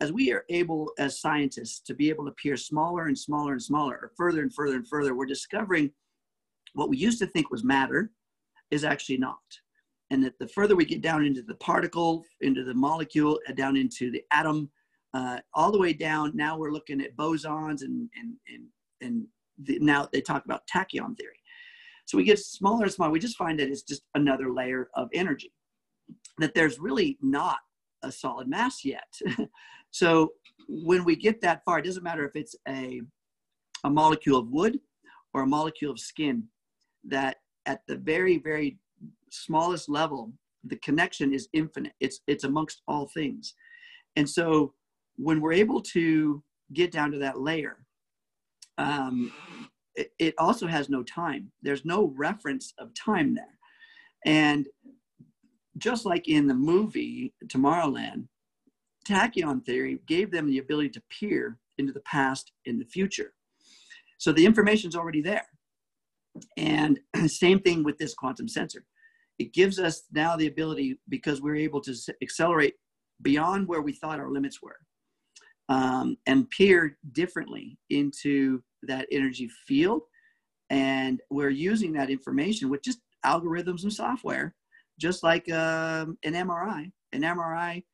[0.00, 3.62] as we are able as scientists to be able to peer smaller and smaller and
[3.62, 5.90] smaller, or further and further and further, we're discovering
[6.74, 8.10] what we used to think was matter
[8.70, 9.38] is actually not.
[10.10, 13.76] And that the further we get down into the particle, into the molecule, uh, down
[13.76, 14.70] into the atom,
[15.14, 18.66] uh, all the way down, now we're looking at bosons and, and, and,
[19.00, 19.26] and
[19.64, 21.38] the, now they talk about tachyon theory.
[22.06, 23.10] So we get smaller and smaller.
[23.10, 25.52] We just find that it's just another layer of energy,
[26.38, 27.58] that there's really not
[28.02, 29.12] a solid mass yet.
[29.90, 30.32] so
[30.68, 33.02] when we get that far, it doesn't matter if it's a,
[33.84, 34.78] a molecule of wood
[35.34, 36.44] or a molecule of skin
[37.10, 38.78] that at the very, very
[39.30, 40.32] smallest level,
[40.64, 41.92] the connection is infinite.
[42.00, 43.54] It's it's amongst all things.
[44.16, 44.74] And so
[45.16, 46.42] when we're able to
[46.72, 47.78] get down to that layer,
[48.78, 49.32] um,
[49.94, 51.50] it, it also has no time.
[51.62, 53.58] There's no reference of time there.
[54.24, 54.66] And
[55.76, 58.26] just like in the movie Tomorrowland,
[59.06, 63.34] tachyon theory gave them the ability to peer into the past and the future.
[64.18, 65.46] So the information's already there.
[66.56, 68.84] And same thing with this quantum sensor.
[69.38, 72.74] It gives us now the ability, because we're able to accelerate
[73.22, 74.78] beyond where we thought our limits were
[75.68, 80.02] um, and peer differently into that energy field.
[80.70, 84.54] And we're using that information with just algorithms and software,
[84.98, 86.90] just like um, an MRI.
[87.12, 87.84] An MRI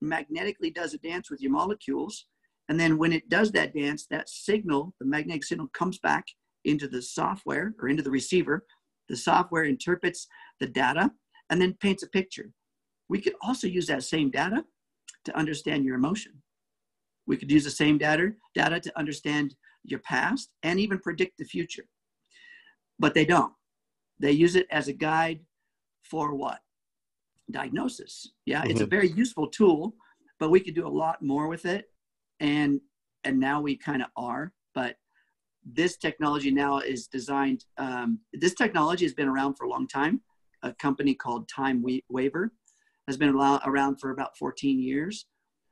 [0.00, 2.26] magnetically does a dance with your molecules.
[2.68, 6.24] And then when it does that dance, that signal, the magnetic signal comes back
[6.64, 8.64] into the software or into the receiver.
[9.08, 10.26] The software interprets
[10.60, 11.10] the data
[11.50, 12.50] and then paints a picture.
[13.08, 14.64] We could also use that same data
[15.24, 16.32] to understand your emotion.
[17.26, 21.44] We could use the same data, data to understand your past and even predict the
[21.44, 21.84] future.
[22.98, 23.52] But they don't.
[24.20, 25.40] They use it as a guide
[26.02, 26.60] for what?
[27.50, 28.32] Diagnosis.
[28.46, 28.70] Yeah, mm-hmm.
[28.70, 28.90] it's a mm-hmm.
[28.90, 29.94] very useful tool,
[30.38, 31.86] but we could do a lot more with it.
[32.40, 32.80] And
[33.24, 34.52] and now we kind of are.
[34.74, 34.96] But
[35.64, 40.20] this technology now is designed, um, this technology has been around for a long time.
[40.62, 42.52] A company called Time Waver
[43.06, 45.26] has been around for about 14 years.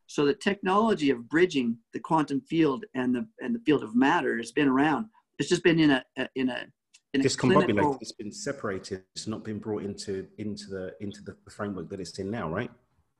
[0.06, 4.36] So the technology of bridging the quantum field and the, and the field of matter
[4.36, 5.06] has been around.
[5.38, 6.66] It's just been in a, in a,
[7.14, 7.64] in discombobulated.
[7.64, 7.98] Clinical...
[8.00, 9.04] It's been separated.
[9.14, 12.70] It's not been brought into into the into the framework that it's in now, right?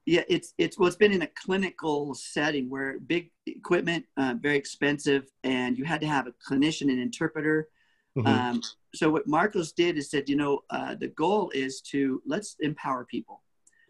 [0.05, 4.57] Yeah, it's it's well, it's been in a clinical setting where big equipment, uh, very
[4.57, 7.69] expensive, and you had to have a clinician and interpreter.
[8.17, 8.27] Mhm.
[8.27, 8.62] Um,
[8.95, 13.05] so what Marcos did is said, you know, uh, the goal is to let's empower
[13.05, 13.43] people.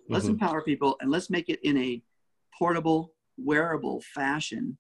[0.09, 0.33] Let's Mhm.
[0.33, 2.03] empower people and let's make it in a
[2.53, 4.77] portable, wearable fashion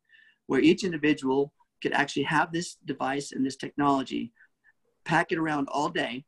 [0.46, 4.32] where each individual could actually have this device and this technology,
[5.04, 6.26] pack it around all day.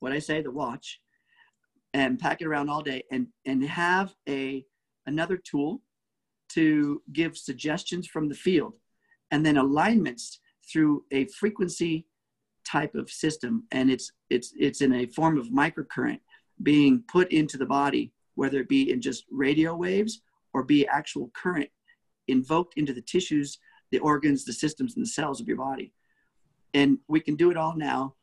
[0.00, 1.01] What I say, the watch,
[1.94, 4.64] and pack it around all day and, and have a
[5.06, 5.82] another tool
[6.48, 8.74] to give suggestions from the field
[9.30, 12.06] and then alignments through a frequency
[12.64, 13.64] type of system.
[13.72, 16.20] And it's it's it's in a form of microcurrent
[16.62, 20.22] being put into the body whether it be in just radio waves
[20.54, 21.68] or be actual current
[22.28, 23.58] invoked into the tissues
[23.90, 25.92] the organs the systems and the cells of your body.
[26.72, 28.14] And we can do it all now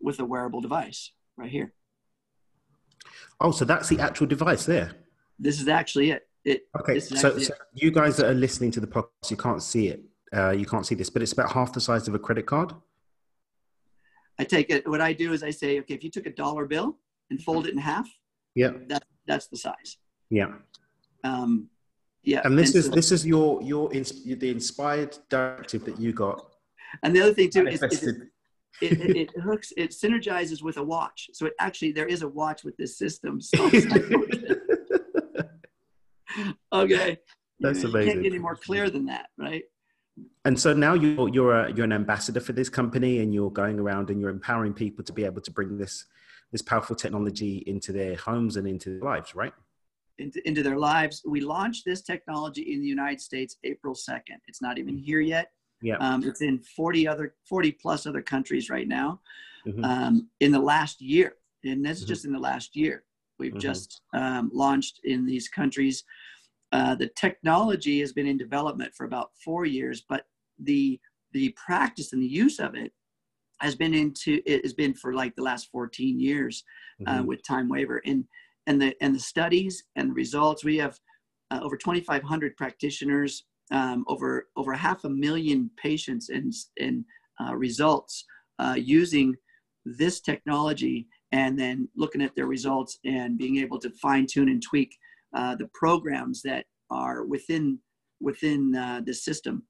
[0.00, 1.74] with a wearable device right here
[3.40, 4.92] Oh, so that's the actual device there.
[5.38, 8.80] this is actually it it Okay, so, actually so you guys that are listening to
[8.80, 10.00] the podcast, you can't see it.
[10.36, 12.72] Uh, you can't see this, but it's about half the size of a credit card.
[14.38, 16.64] i take it what i do is i say okay if you took a dollar
[16.72, 16.88] bill
[17.30, 18.08] and fold it in half
[18.54, 19.90] Yeah, that that's the size
[20.30, 20.50] yeah.
[21.24, 21.68] um
[22.22, 26.10] yeah And this is so- this is your your ins- the inspired directive that you
[26.12, 26.38] got.
[27.02, 28.14] and the other thing too is, is.
[28.80, 31.30] It, it, it hooks it synergizes with a watch.
[31.32, 33.40] So it actually there is a watch with this system.
[33.40, 33.66] So
[36.72, 37.18] okay.
[37.60, 38.12] That's you amazing.
[38.12, 39.64] can't get any more clear than that right?
[40.44, 43.78] And so now you're you're a, you're an ambassador for this company, and you're going
[43.78, 46.06] around and you're empowering people to be able to bring this
[46.50, 49.52] this powerful technology into their homes and into their lives, right?
[50.18, 51.22] into, into their lives.
[51.24, 55.52] We launched this technology in the united states april 2nd it's not even here yet
[55.80, 55.96] Yeah.
[56.00, 59.20] um, it's in 40 other 40 plus other countries right now
[59.66, 59.84] Mhm.
[59.84, 62.08] um, in the last year and this is Mhm.
[62.08, 63.04] just in the last year
[63.38, 63.60] we've Mhm.
[63.60, 66.04] just um, launched in these countries
[66.72, 70.26] uh, the technology has been in development for about four years but
[70.58, 71.00] the
[71.32, 72.92] the practice and the use of it
[73.60, 76.64] has been into it has been for like the last 14 years
[77.06, 77.26] uh, Mhm.
[77.26, 78.24] with TimeWaver and
[78.66, 80.98] and the and the studies and the results we have
[81.50, 87.04] uh, over 2500 practitioners um, over over half a million patients and and
[87.40, 88.24] uh, results
[88.58, 89.34] uh, using
[89.84, 94.62] this technology and then looking at their results and being able to fine tune and
[94.62, 94.96] tweak
[95.36, 97.78] uh, the programs that are within
[98.20, 99.62] within uh, the system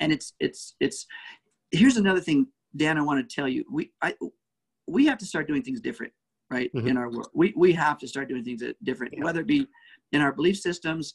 [0.00, 1.06] and it's it's it's
[1.70, 4.14] here's another thing dan i want to tell you we i
[4.86, 6.12] we have to start doing things different
[6.50, 6.88] right Mhm.
[6.88, 9.24] in our world we we have to start doing things different Yeah.
[9.24, 9.66] whether it be
[10.12, 11.14] in our belief systems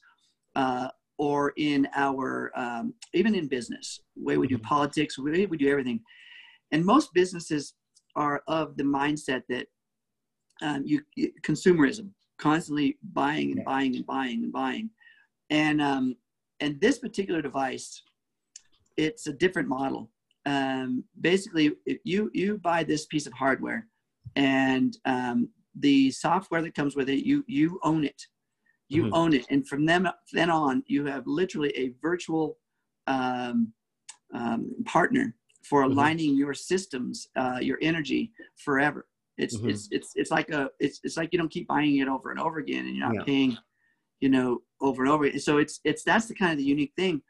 [0.56, 4.63] uh, or in our um, even in business way we do Mhm.
[4.63, 6.01] politics way we do everything.
[6.71, 7.73] And most businesses
[8.15, 9.67] are of the mindset that
[10.62, 14.89] um, you, you consumerism constantly buying and buying and buying and buying.
[15.49, 16.15] And um,
[16.60, 18.01] and this particular device
[18.97, 20.10] it's a different model.
[20.45, 23.88] Um, basically if you you buy this piece of hardware
[24.36, 25.49] and um,
[25.80, 28.21] the software that comes with it you you own it
[28.89, 29.13] you Mhm.
[29.13, 32.58] own it and from them then on you have literally a virtual
[33.08, 33.74] um,
[34.34, 35.91] um, partner for Mhm.
[35.91, 39.69] aligning your systems uh, your energy forever it's Mhm.
[39.69, 42.39] it's it's it's like a it's it's like you don't keep buying it over and
[42.39, 43.24] over again and you're not Yeah.
[43.26, 43.58] paying
[44.19, 47.21] you know over and over so it's it's that's the kind of the unique thing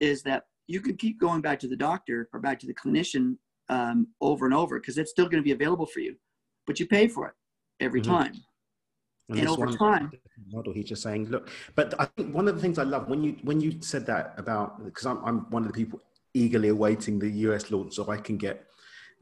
[0.00, 3.36] is that you can keep going back to the doctor or back to the clinician
[3.68, 6.16] um, over and over because it's still going to be available for you
[6.66, 7.34] but you pay for it
[7.80, 8.06] every Mhm.
[8.06, 8.32] time
[9.32, 10.12] And and over time
[10.50, 11.50] model, he's just saying, look.
[11.74, 14.34] But I think one of the things I love when you when you said that
[14.36, 16.00] about because I'm I'm one of the people
[16.34, 18.66] eagerly awaiting the US launch so I can get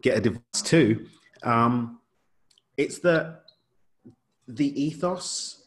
[0.03, 1.07] get a device too.
[1.43, 2.01] Um,
[2.77, 3.39] it's the
[4.49, 5.65] the ethos.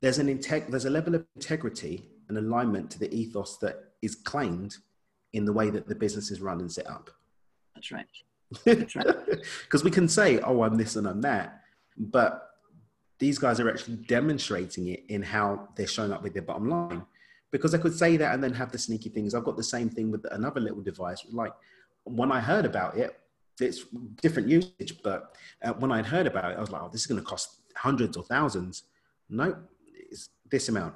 [0.00, 4.14] There's an integ- There's a level of integrity and alignment to the ethos that is
[4.14, 4.76] claimed
[5.32, 7.10] in the way that the business is run and set up.
[7.74, 8.06] that's right
[8.64, 9.06] That's right.
[9.64, 11.60] Because we can say, oh, I'm this and I'm that,
[11.96, 12.49] but
[13.20, 17.04] these guys are actually demonstrating it in how they're showing up with their bottom line.
[17.52, 19.34] Because I could say that and then have the sneaky things.
[19.34, 21.24] I've got the same thing with another little device.
[21.30, 21.52] Like
[22.04, 23.20] when I heard about it,
[23.60, 23.84] it's
[24.22, 27.06] different usage, but uh, when I'd heard about it, I was like, oh, this is
[27.06, 28.84] going to cost hundreds or thousands.
[29.28, 29.54] No,
[30.10, 30.94] it's this amount.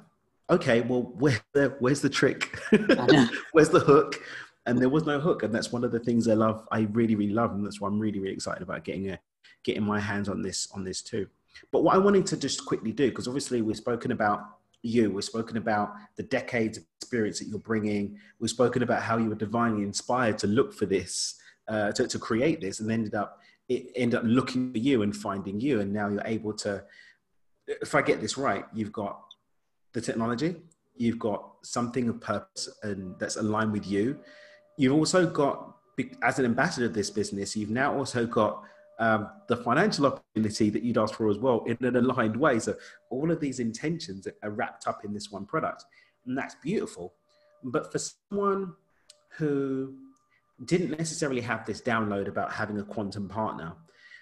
[0.49, 2.57] Okay, well, where the, where's the trick?
[3.51, 4.19] where's the hook?
[4.65, 6.67] And there was no hook, and that's one of the things I love.
[6.71, 9.19] I really, really love, and that's why I'm really, really excited about getting a
[9.63, 11.27] getting my hands on this on this too.
[11.71, 14.41] But what I wanted to just quickly do, because obviously we've spoken about
[14.81, 19.17] you, we've spoken about the decades of experience that you're bringing, we've spoken about how
[19.17, 21.35] you were divinely inspired to look for this,
[21.67, 25.15] uh, to, to create this, and ended up it ended up looking for you and
[25.15, 26.83] finding you, and now you're able to.
[27.67, 29.19] If I get this right, you've got
[29.93, 30.55] the technology,
[30.95, 34.19] you've got something of purpose and that's aligned with you.
[34.77, 35.75] You've also got,
[36.21, 38.63] as an ambassador of this business, you've now also got
[38.99, 42.59] um, the financial opportunity that you'd ask for as well in an aligned way.
[42.59, 42.75] So
[43.09, 45.83] all of these intentions are wrapped up in this one product,
[46.25, 47.13] and that's beautiful.
[47.63, 48.73] But for someone
[49.37, 49.95] who
[50.65, 53.73] didn't necessarily have this download about having a quantum partner,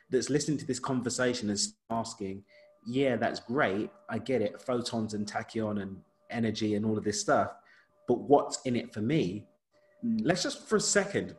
[0.10, 1.60] that's listening to this conversation and
[1.90, 2.44] asking,
[2.86, 3.90] yeah, that's great.
[4.10, 4.62] I get it.
[4.62, 5.98] Photons and tachyon and
[6.30, 7.52] energy and all of this stuff.
[8.08, 9.46] But what's in it for me?
[10.06, 10.22] Mm.
[10.24, 11.36] Let's just for a second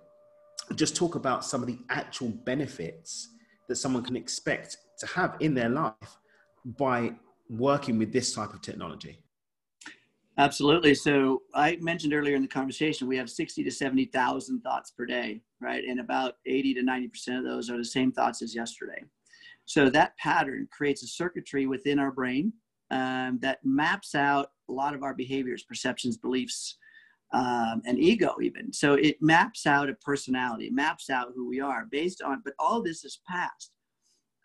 [0.75, 3.29] just talk about some of the actual benefits
[3.69, 6.19] that someone can expect to have in their life
[6.65, 7.13] by
[7.49, 9.19] working with this type of technology.
[10.37, 10.95] Absolutely.
[10.95, 15.43] So I mentioned earlier in the conversation, we have 60 to 70,000 thoughts per day,
[15.61, 15.85] right?
[15.85, 19.05] And about 80 to 90% of those are the same thoughts as yesterday.
[19.65, 22.53] So that pattern creates a circuitry within our brain
[22.91, 26.79] um, that maps out a lot of our behaviors, perceptions, beliefs,
[27.35, 28.73] um, and ego even.
[28.73, 32.81] So it maps out a personality, maps out who we are based on, but all
[32.81, 33.73] this is past.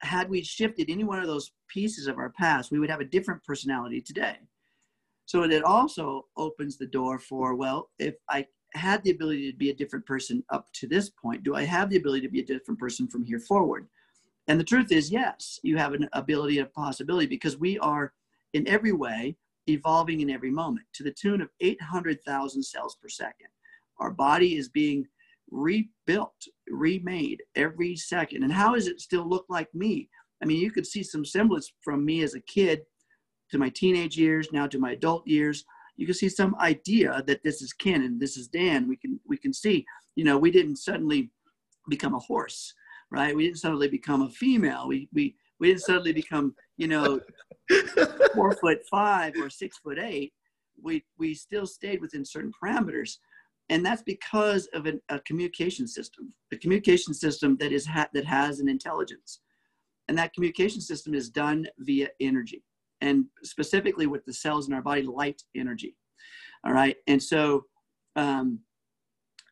[0.01, 3.05] Had we shifted any one of those pieces of our past, we would have a
[3.05, 4.37] different personality today.
[5.25, 9.69] So it also opens the door for, well, if I had the ability to be
[9.69, 12.45] a different person up to this point, do I have the ability to be a
[12.45, 13.87] different person from here forward?
[14.47, 18.13] And the truth is, yes, you have an ability and possibility because we are
[18.53, 19.35] in every way
[19.69, 23.47] evolving in every moment to the tune of 800,000 cells per second.
[23.99, 25.05] Our body is being
[25.51, 26.35] rebuilt,
[26.69, 28.43] remade every second.
[28.43, 30.09] And how does it still look like me?
[30.41, 32.81] I mean, you could see some semblance from me as a kid
[33.51, 35.65] to my teenage years, now to my adult years.
[35.97, 38.87] You can see some idea that this is Ken and this is Dan.
[38.87, 41.29] We can we can see, you know, we didn't suddenly
[41.89, 42.73] become a horse,
[43.11, 43.35] right?
[43.35, 44.87] We didn't suddenly become a female.
[44.87, 47.19] We we we didn't suddenly become, you know,
[48.33, 50.33] four foot five or six foot eight.
[50.81, 53.17] We we still stayed within certain parameters,
[53.69, 58.25] and that's because of an, a communication system, a communication system that is ha- that
[58.25, 59.41] has an intelligence,
[60.07, 62.63] and that communication system is done via energy,
[63.01, 65.95] and specifically with the cells in our body, light energy.
[66.65, 67.65] All right, and so.
[68.15, 68.59] Um,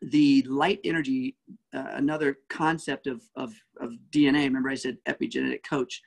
[0.02, 1.36] the light energy,
[1.74, 6.02] uh, another concept of, of, of DNA, remember I said epigenetic coach,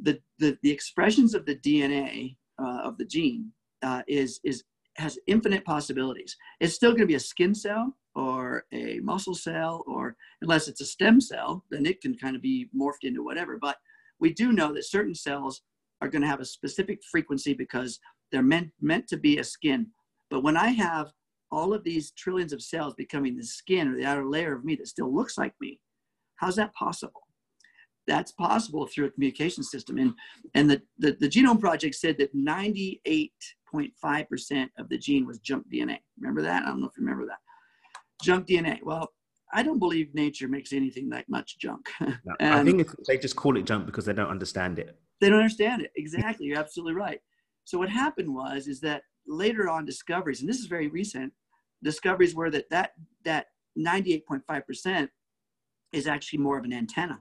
[0.00, 3.50] the, the, the expressions of the DNA uh, of the gene
[3.82, 4.64] uh, is, is,
[4.96, 6.36] has infinite possibilities.
[6.60, 10.80] It's still going to be a skin cell or a muscle cell, or unless it's
[10.80, 13.58] a stem cell, then it can kind of be morphed into whatever.
[13.60, 13.76] But
[14.20, 15.62] we do know that certain cells
[16.00, 17.98] are going to have a specific frequency because
[18.30, 19.86] they're meant, meant to be a skin.
[20.30, 21.12] But when I have
[21.52, 24.74] all of these trillions of cells becoming the skin or the outer layer of me
[24.76, 25.78] that still looks like me.
[26.36, 27.20] How's that possible?
[28.08, 29.98] That's possible through a communication system.
[29.98, 30.14] And,
[30.54, 35.98] and the, the, the Genome Project said that 98.5% of the gene was junk DNA.
[36.18, 36.64] Remember that?
[36.64, 37.38] I don't know if you remember that.
[38.22, 38.82] Junk DNA.
[38.82, 39.12] Well,
[39.52, 41.90] I don't believe nature makes anything that much junk.
[42.00, 44.98] No, I think they just call it junk because they don't understand it.
[45.20, 45.92] They don't understand it.
[45.96, 46.46] Exactly.
[46.46, 47.20] You're absolutely right.
[47.64, 51.32] So what happened was is that later on discoveries, and this is very recent,
[51.82, 52.92] discoveries were that that,
[53.24, 53.46] that
[53.78, 55.08] 98.5%
[55.92, 57.20] is actually more of an antenna,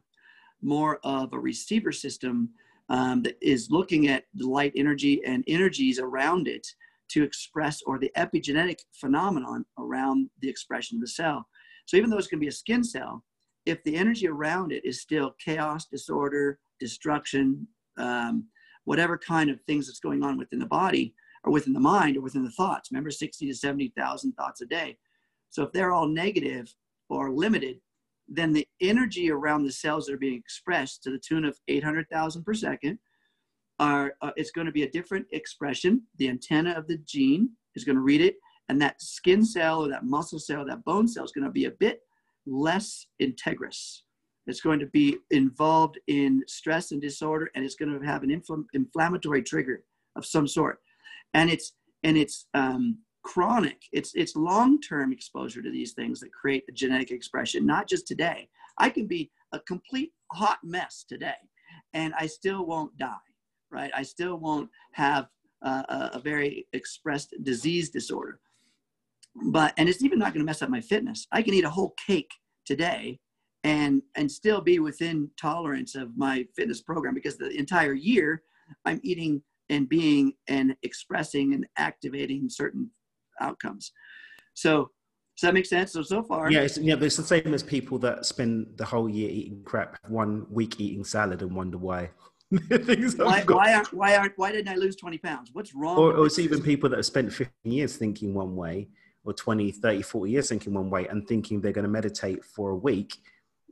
[0.62, 2.50] more of a receiver system
[2.90, 6.68] um, that is looking at the light energy and energies around it
[7.10, 11.46] to express or the epigenetic phenomenon around the expression of the cell.
[11.86, 13.24] So even though it's going to be a skin cell,
[13.66, 18.46] if the energy around it is still chaos, disorder, destruction, um,
[18.86, 22.22] whatever kind of things that's going on within the body, or within the mind or
[22.22, 22.92] within the thoughts.
[22.92, 24.98] Remember, 60 to 70,000 thoughts a day.
[25.50, 26.74] So if they're all negative
[27.10, 27.80] or limited,
[28.28, 32.44] then the energy around the cells that are being expressed to the tune of 800,000
[32.44, 33.00] per second
[33.80, 36.04] are, uh, it's going to be a different expression.
[36.18, 38.36] The antenna of the gene is going to read it,
[38.70, 41.52] and that skin cell or that muscle cell, or that bone cell is going to
[41.52, 42.02] be a bit
[42.46, 44.02] less integrous.
[44.48, 48.30] It's going to be involved in stress and disorder, and it's going to have an
[48.30, 49.84] infl- inflammatory trigger
[50.16, 50.80] of some sort
[51.34, 53.82] and it's and it's um, chronic.
[53.92, 57.66] It's it's long term exposure to these things that create a genetic expression.
[57.66, 58.50] Not just today.
[58.78, 61.40] I can be a complete hot mess today,
[61.94, 63.16] and I still won't die.
[63.70, 63.92] Right?
[63.96, 65.28] I still won't have
[65.62, 68.40] uh, a, a very expressed disease disorder.
[69.52, 71.28] But and it's even not going to mess up my fitness.
[71.32, 72.32] I can eat a whole cake
[72.66, 73.20] today
[73.64, 78.44] and and still be within tolerance of my fitness program because the entire year
[78.86, 79.42] I'm eating
[79.72, 82.92] and being and expressing and activating certain
[83.40, 83.92] outcomes.
[84.54, 84.92] So
[85.38, 85.94] does that make sense?
[85.94, 86.96] So so far, yeah, it's, yeah.
[87.00, 91.04] It's the same as people that spend the whole year eating crap, one week eating
[91.04, 92.10] salad, and wonder why
[92.52, 95.52] Why, why aren't why aren't why didn't I lose 20 pounds?
[95.54, 95.98] What's wrong?
[95.98, 98.90] or, or it's even people that have spent 15 years thinking one way
[99.24, 102.72] or 20 30 40 years thinking one way and thinking they're going to meditate for
[102.72, 103.16] a week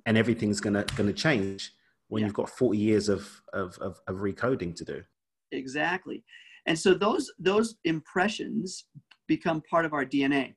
[0.06, 1.74] and everything's going to going to change
[2.08, 2.28] when Yeah.
[2.28, 5.04] you've got 40 years of, of, of, of recoding to do
[5.52, 6.24] exactly.
[6.66, 8.86] And so those those impressions
[9.28, 10.54] become part of our dna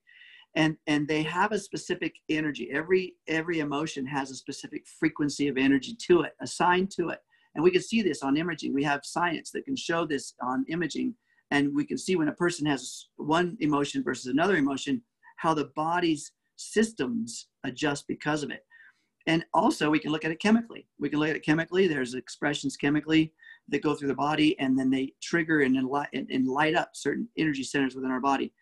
[0.54, 2.70] and and they have a specific energy.
[2.72, 7.20] Every every emotion has a specific frequency of energy to it assigned to it.
[7.54, 8.72] And we can see this on imaging.
[8.72, 11.14] We have science that can show this on imaging.
[11.50, 15.02] And we can see when a person has one emotion versus another emotion
[15.36, 18.64] how the body's systems adjust because of it.
[19.26, 20.86] And also we can look at it chemically.
[20.98, 21.86] We can look at it chemically.
[21.86, 23.32] There's expressions chemically
[23.68, 27.28] that go through the body and then they trigger and, and, and light up certain
[27.38, 28.52] energy centers within our body.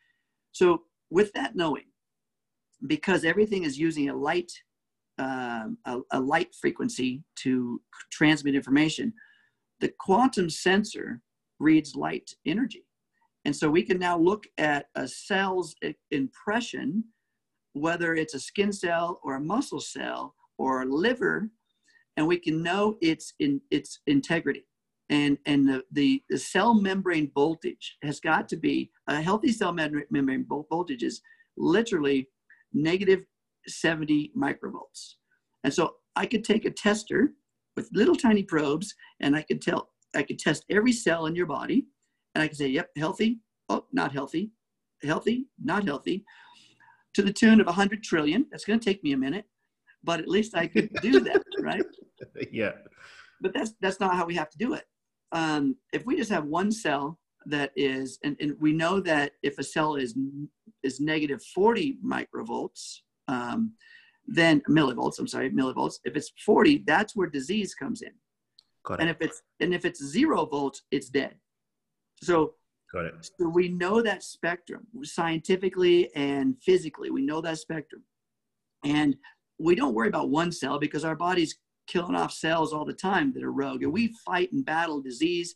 [0.53, 1.87] So, with that knowing,
[2.87, 4.51] because everything is using a light,
[5.19, 7.81] um, a, a light frequency to
[8.13, 9.13] transmit information,
[9.81, 11.21] the quantum sensor
[11.59, 12.85] reads light energy.
[13.45, 15.75] And so we can now look at a cell's
[16.11, 17.05] impression,
[17.73, 21.49] whether it's a skin cell or a muscle cell or a liver,
[22.17, 24.67] and we can know its in its integrity
[25.11, 29.73] and and the, the, the cell membrane voltage has got to be a healthy cell
[29.73, 31.21] membrane vol- voltage is
[31.57, 32.29] literally
[32.73, 33.25] negative
[33.67, 35.15] 70 microvolts.
[35.65, 37.33] And so i could take a tester
[37.77, 41.47] with little tiny probes and i could tell i could test every cell in your
[41.47, 41.87] body
[42.35, 44.51] and i could say yep healthy oh not healthy
[45.03, 46.25] healthy not healthy
[47.13, 48.47] to the tune of 100 trillion.
[48.53, 49.45] That's going to take me a minute
[50.03, 51.85] but at least i could do that right?
[52.53, 52.73] Yeah.
[53.41, 54.85] But that's that's not how we have to do it.
[55.33, 59.59] Um, if we just have one cell that is, and, and we know that if
[59.59, 60.17] a cell is
[60.83, 63.75] is negative 40 microvolts, um,
[64.27, 65.19] then millivolts.
[65.19, 65.97] I'm sorry, millivolts.
[66.05, 68.13] If it's 40, that's where disease comes in.
[68.85, 71.35] got And if it's and if it's zero volts, it's dead.
[72.23, 72.55] So
[72.93, 77.11] got it so we know that spectrum scientifically and physically.
[77.11, 78.03] We know that spectrum.
[78.85, 79.17] And
[79.59, 81.57] we don't worry about one cell because our body's
[81.91, 83.83] killing off cells all the time that are rogue.
[83.83, 85.55] And we fight and battle disease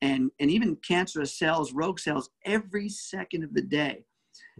[0.00, 4.04] and, and even cancerous cells, rogue cells, every second of the day.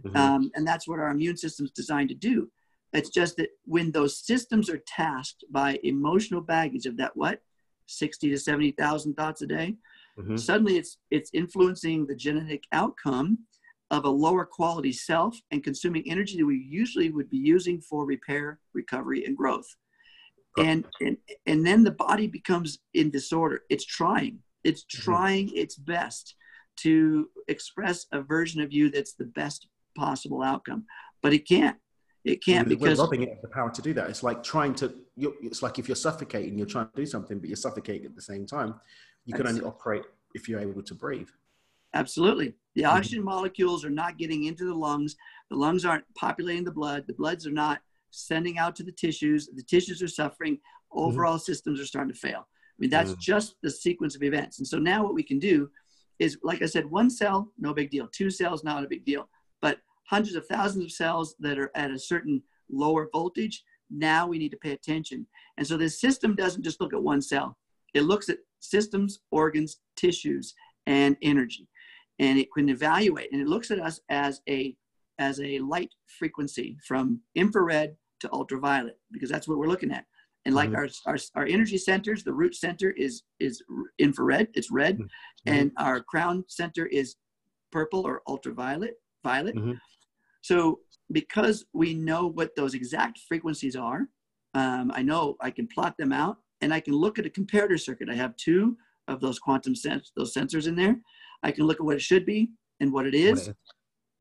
[0.03, 0.15] Mhm.
[0.15, 2.51] Um, and that's what our immune system is designed to do.
[2.93, 7.41] It's just that when those systems are tasked by emotional baggage of that what,
[7.87, 9.75] 60 to 70,000 thoughts a day,
[10.17, 10.39] Mhm.
[10.39, 13.39] suddenly it's it's influencing the genetic outcome
[13.91, 18.05] of a lower quality self and consuming energy that we usually would be using for
[18.05, 19.75] repair recovery and growth
[20.57, 25.01] and and, and then the body becomes in disorder it's trying it's Mm-hmm.
[25.01, 26.35] trying its best
[26.77, 30.85] to express a version of you that's the best possible outcome
[31.21, 31.77] but it can't
[32.23, 34.09] it can't We're because robbing it of the power to do that.
[34.09, 34.91] It's like trying to.
[35.15, 38.21] It's like if you're suffocating, you're trying to do something, but you're suffocating at the
[38.21, 38.73] same time.
[39.25, 41.29] You can only operate if you're able to breathe.
[41.93, 42.55] Absolutely.
[42.73, 42.95] The Mhm.
[42.95, 45.15] oxygen molecules are not getting into the lungs.
[45.51, 47.05] The lungs aren't populating the blood.
[47.05, 47.81] The bloods are not
[48.15, 49.49] sending out to the tissues.
[49.53, 50.59] The tissues are suffering.
[50.91, 52.39] Overall systems are starting to fail.
[52.47, 53.19] I mean, that's Mm.
[53.19, 54.59] just the sequence of events.
[54.59, 55.69] And so now what we can do
[56.19, 58.07] is, like I said, one cell, no big deal.
[58.07, 59.29] Two cells, not a big deal.
[59.61, 64.37] But hundreds of thousands of cells that are at a certain lower voltage, now we
[64.37, 65.27] need to pay attention.
[65.57, 67.57] And so this system doesn't just look at one cell.
[67.93, 70.53] It looks at systems, organs, tissues,
[70.87, 71.67] and energy
[72.19, 74.75] and it can evaluate and it looks at us as a
[75.17, 77.95] as a light frequency from infrared
[78.25, 80.05] to ultraviolet because that's what we're looking at
[80.45, 80.77] and like Mhm.
[80.77, 83.63] our, our our energy centers the root center is is
[83.99, 85.09] infrared it's red Mhm.
[85.55, 87.15] and our crown center is
[87.71, 89.79] purple or ultraviolet violet Mhm.
[90.41, 90.57] so
[91.19, 94.01] because we know what those exact frequencies are
[94.61, 97.79] um, i know i can plot them out and i can look at a comparator
[97.87, 100.95] circuit i have two of those quantum sens- those sensors in there
[101.43, 102.49] I can look at what it should be
[102.79, 103.39] and what it is.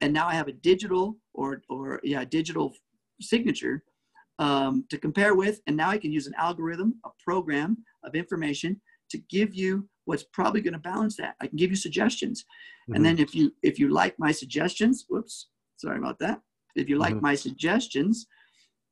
[0.02, 2.66] And now I have a digital or, or yeah, digital
[3.18, 3.82] signature
[4.38, 5.60] um, to compare with.
[5.66, 8.80] And now I can use an algorithm, a program of information
[9.10, 11.34] to give you what's probably going to balance that.
[11.40, 12.44] I can give you suggestions.
[12.88, 12.96] Mhm.
[12.96, 16.40] And then if you, if you like my suggestions, whoops, sorry about that.
[16.74, 17.22] If you like Mhm.
[17.22, 18.26] my suggestions,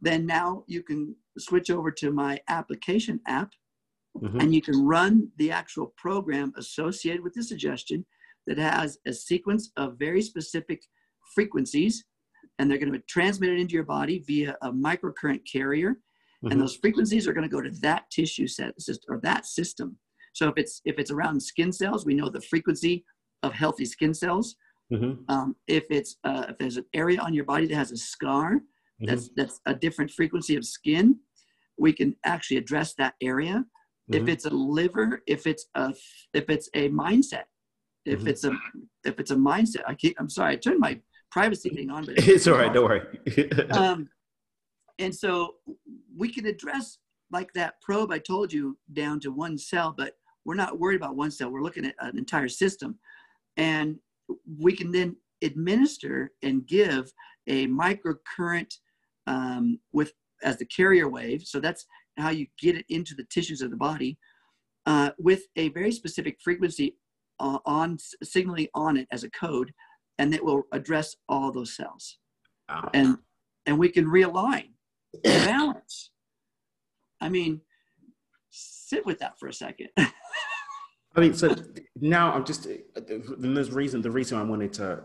[0.00, 3.52] then now you can switch over to my application app
[4.16, 4.40] Mhm.
[4.42, 8.04] and you can run the actual program associated with the suggestion
[8.46, 10.82] that has a sequence of very specific
[11.34, 12.04] frequencies
[12.58, 15.96] and they're going to be transmitted into your body via a microcurrent carrier
[16.42, 16.50] Mhm.
[16.52, 18.74] and those frequencies are going to go to that tissue set
[19.08, 19.96] or that system
[20.32, 23.04] so if it's if it's around skin cells we know the frequency
[23.44, 24.56] of healthy skin cells
[24.92, 25.24] Mhm.
[25.28, 28.54] um, if it's uh, if there's an area on your body that has a scar
[29.00, 29.06] Mhm.
[29.06, 31.20] that's that's a different frequency of skin
[31.78, 33.64] we can actually address that area
[34.08, 35.94] if it's a liver, if it's a
[36.34, 37.44] if it's a mindset,
[38.04, 38.28] if Mhm.
[38.28, 38.52] it's a
[39.04, 39.84] if it's a mindset.
[39.86, 40.16] I keep.
[40.20, 40.52] I'm sorry.
[40.52, 41.00] I turned my
[41.32, 42.72] privacy thing on, but It's all right.
[42.72, 43.50] Don't worry.
[43.70, 44.08] um,
[44.98, 45.54] and so
[46.16, 46.98] we can address
[47.32, 50.12] like that probe I told you down to one cell, but
[50.44, 51.50] we're not worried about one cell.
[51.50, 52.98] We're looking at an entire system,
[53.56, 53.96] and
[54.58, 57.12] we can then administer and give
[57.48, 58.74] a microcurrent
[59.26, 60.12] um, with
[60.42, 61.42] as the carrier wave.
[61.44, 61.86] So that's
[62.18, 64.18] how you get it into the tissues of the body
[64.86, 66.96] uh, with a very specific frequency
[67.40, 69.72] uh, on signaling on it as a code,
[70.22, 72.18] and it will address all those cells
[72.68, 72.88] Ah.
[72.94, 73.18] and
[73.66, 74.70] and we can realign
[75.24, 76.10] balance
[77.20, 77.60] i mean
[78.50, 79.88] sit with that for a second
[81.14, 81.54] I mean, so
[82.00, 82.66] now I'm just.
[82.96, 84.00] Then there's reason.
[84.00, 85.00] The reason I wanted to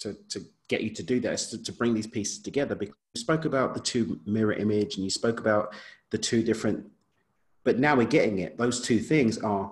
[0.00, 2.96] to to get you to do that is to, to bring these pieces together because
[3.14, 5.74] you spoke about the two mirror image and you spoke about
[6.10, 6.84] the two different.
[7.62, 8.58] But now we're getting it.
[8.58, 9.70] Those two things are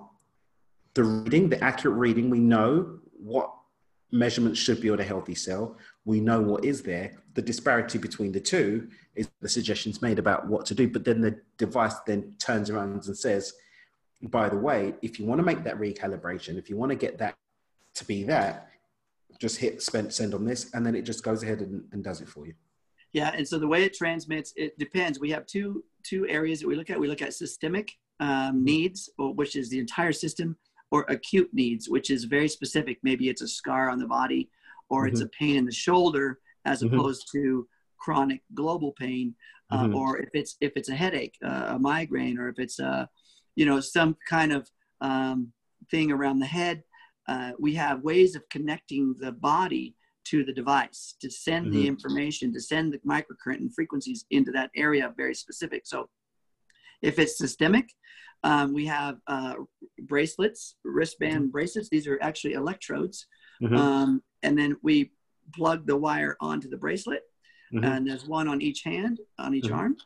[0.93, 2.29] the reading, the accurate reading.
[2.29, 3.53] We know what
[4.13, 5.75] measurements should be on a healthy cell.
[6.05, 7.13] We know what is there.
[7.33, 10.87] The disparity between the two is the suggestions made about what to do.
[10.87, 13.53] But then the device then turns around and says,
[14.21, 17.17] by the way, if you want to make that recalibration, if you want to get
[17.17, 17.35] that
[17.95, 18.69] to be that,
[19.39, 22.21] just hit spend, send on this, and then it just goes ahead and, and does
[22.21, 22.53] it for you.
[23.13, 26.67] yeah and so the way it transmits it depends we have two two areas that
[26.67, 30.55] we look at we look at systemic um, needs which is the entire system
[30.93, 34.47] or acute needs which is very specific maybe it's a scar on the body
[34.89, 36.93] or it's a pain in the shoulder as Mhm.
[36.93, 37.67] opposed to
[38.03, 39.35] chronic global pain
[39.71, 39.95] uh, Mhm.
[39.99, 43.09] or if it's if it's a headache uh, a migraine or if it's a
[43.59, 44.69] you know some kind of
[45.09, 45.51] um,
[45.91, 46.83] thing around the head
[47.27, 49.95] uh, we have ways of connecting the body
[50.31, 51.87] to the device to send the Mhm.
[51.93, 55.99] information to send the microcurrent and frequencies into that area very specific so
[57.09, 57.87] if it's systemic
[58.43, 59.55] um, we have uh,
[60.03, 63.27] bracelets wristband bracelets these are actually electrodes
[63.61, 63.77] Mhm.
[63.77, 65.11] um, and then we
[65.53, 67.23] plug the wire onto the bracelet
[67.71, 67.85] Mhm.
[67.85, 69.75] and there's one on each hand on each Mhm.
[69.77, 69.97] arm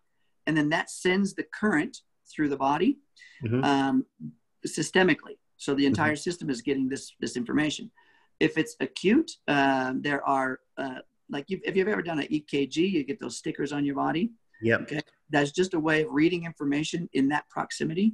[0.46, 3.00] and then that sends the current through the body
[3.44, 3.64] Mhm.
[3.64, 4.06] um,
[4.66, 7.92] systemically so the entire system is getting this this information
[8.40, 12.76] if it's acute um, there are uh, like you've, if you've ever done an ekg
[12.76, 14.32] you get those stickers on your body
[14.62, 14.92] Yep.
[15.30, 18.14] that's just a way of reading information in that proximity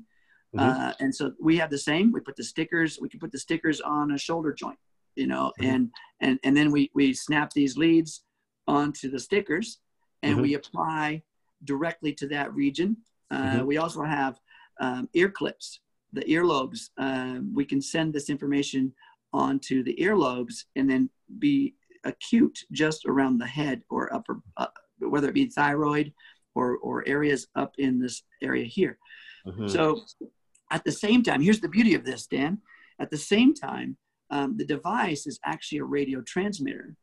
[0.54, 0.60] Mhm.
[0.62, 3.40] uh, and so we have the same we put the stickers we can put the
[3.40, 4.78] stickers on a shoulder joint
[5.16, 5.66] you know Mhm.
[5.70, 8.24] and and and then we we snap these leads
[8.68, 9.80] onto the stickers
[10.22, 10.42] and Mhm.
[10.42, 11.24] we apply
[11.64, 12.98] directly to that region
[13.32, 13.66] uh, Mhm.
[13.66, 14.40] we also have
[14.80, 15.80] um, ear clips
[16.14, 18.94] the earlobes um, we can send this information
[19.34, 24.68] onto the earlobes and then be acute just around the head or upper uh,
[25.00, 26.14] whether it be thyroid
[26.54, 29.00] or or areas up in this area here
[29.48, 29.70] Mhm.
[29.70, 30.04] so
[30.74, 32.54] at the same time, here's the beauty of this, Dan.
[33.00, 33.96] At the same time,
[34.32, 36.96] um, the device is actually a radio transmitter.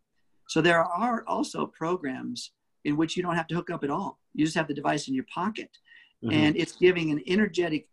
[0.49, 2.53] So there are also programs
[2.85, 4.19] in which you don't have to hook up at all.
[4.35, 5.71] You just have the device in your pocket,
[6.25, 6.33] Mhm.
[6.33, 7.89] and it's giving an energetic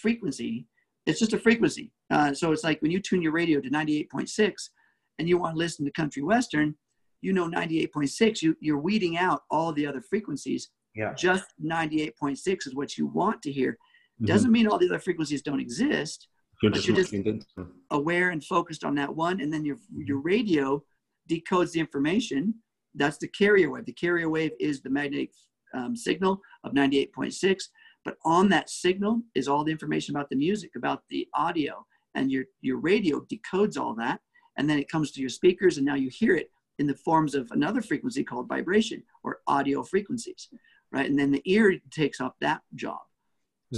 [0.00, 0.66] frequency.
[1.06, 1.92] It's just a frequency.
[2.10, 4.70] Uh, so it's like when you tune your radio to 98.6
[5.18, 6.74] and you want to listen to country western,
[7.20, 8.42] you know 98.6.
[8.42, 10.70] You, you're weeding out all the other frequencies.
[10.94, 11.14] yeah.
[11.14, 13.78] Just 98.6 is what you want to hear
[14.22, 14.26] Mhm.
[14.26, 16.28] doesn't mean all the other frequencies don't exist
[16.62, 17.58] You're but just you're just-
[17.90, 20.84] aware and focused on that one and then your your radio
[21.28, 22.54] decodes the information.
[22.94, 23.86] That's the carrier wave.
[23.86, 25.32] The carrier wave is the magnetic
[25.74, 27.70] um, signal of 98.6
[28.04, 32.30] but on that signal is all the information about the music about the audio and
[32.30, 34.20] your your radio decodes all that
[34.58, 37.34] and then it comes to your speakers and now you hear it in the forms
[37.34, 40.48] of another frequency called vibration or audio frequencies
[40.90, 41.08] right?
[41.08, 43.00] And then the ear takes up that job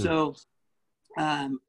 [0.03, 0.35] So
[1.17, 1.59] um,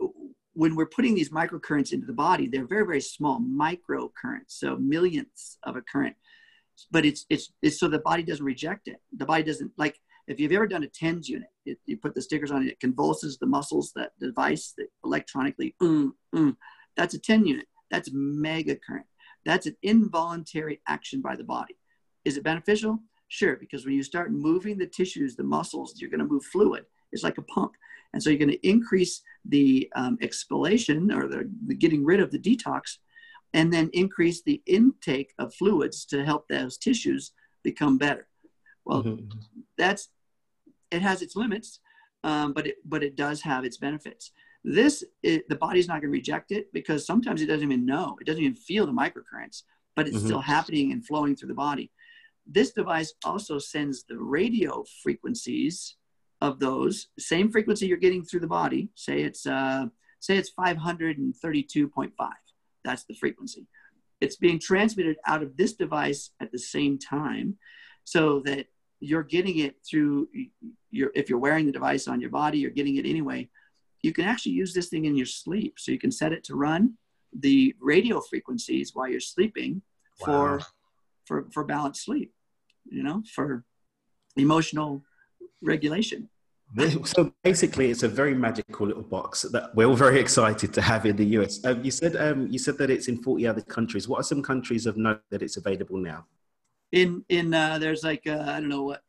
[0.55, 5.59] when we're putting these microcurrents into the body, they're very, very small microcurrents, so millionths
[5.63, 6.17] of a current.
[6.91, 8.97] But it's it's it's so the body doesn't reject it.
[9.17, 12.23] The body doesn't like if you've ever done a TENS unit, it, you put the
[12.23, 16.57] stickers on it, it convulses the muscles, that device that electronically, mm, mm,
[16.97, 17.67] that's a TENS unit.
[17.91, 19.07] That's mega current.
[19.45, 21.77] That's an involuntary action by the body.
[22.25, 22.99] Is it beneficial?
[23.29, 26.85] Sure, because when you start moving the tissues, the muscles, you're going to move fluid.
[27.13, 27.73] It's like a pump.
[28.13, 32.31] And so you're going to increase the um, expellation or the, the getting rid of
[32.31, 32.99] the detox
[33.55, 37.33] and then increase the intake of fluids to help those tissues
[37.63, 38.29] become better.
[38.85, 39.29] Well, Mhm.
[39.77, 40.09] that's
[40.91, 41.81] it has its limits,
[42.25, 44.33] um, but it but it does have its benefits.
[44.65, 48.17] This it, the body's not going to reject it because sometimes it doesn't even know,
[48.21, 49.63] it doesn't even feel the microcurrents,
[49.95, 50.25] but it's Mhm.
[50.25, 51.91] still happening and flowing through the body.
[52.47, 55.97] This device also sends the radio frequencies
[56.41, 59.87] of those, same frequency you're getting through the body, say it's uh,
[60.21, 62.11] say it's 532.5.
[62.85, 63.67] That's the frequency.
[64.21, 67.57] It's being transmitted out of this device at the same time,
[68.05, 68.67] so that
[69.01, 70.29] you're getting it through
[70.91, 71.11] your.
[71.15, 73.49] If you're wearing the device on your body, you're getting it anyway.
[74.03, 76.55] You can actually use this thing in your sleep, so you can set it to
[76.55, 76.95] run
[77.39, 79.83] the radio frequencies while you're sleeping
[80.25, 80.61] for
[81.27, 82.33] for for balanced sleep.
[82.89, 83.65] You know, for
[84.37, 85.03] emotional
[85.67, 86.29] regulation.
[87.05, 91.07] So basically, it's a very magical little box that we're all very excited to have
[91.07, 91.65] in the US.
[91.65, 94.09] Um, you said um, you said that it's in 40 other countries.
[94.09, 96.27] What are some countries of note that it's available now?
[96.93, 99.03] in in uh, there's like uh, I don't know what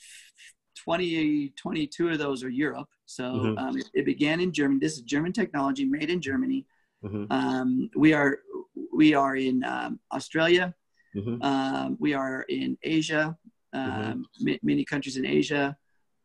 [0.84, 2.90] 20 22 of those are Europe.
[3.06, 3.58] So Mhm.
[3.62, 4.80] um, it, it began in Germany.
[4.80, 6.66] This is German technology made in Germany.
[7.02, 8.40] hmm Um, we are
[8.94, 10.74] we are in um, Australia.
[11.14, 13.38] hmm Um, we are in Asia.
[13.74, 15.64] Um, ma- many countries in Asia,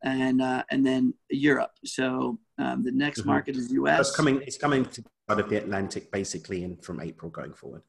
[0.03, 1.73] and uh, and then Europe.
[1.85, 3.27] So um, the next Mhm.
[3.27, 4.09] market is U.S.
[4.09, 4.41] It's coming.
[4.43, 7.83] It's coming to out of the Atlantic basically, in from April going forward.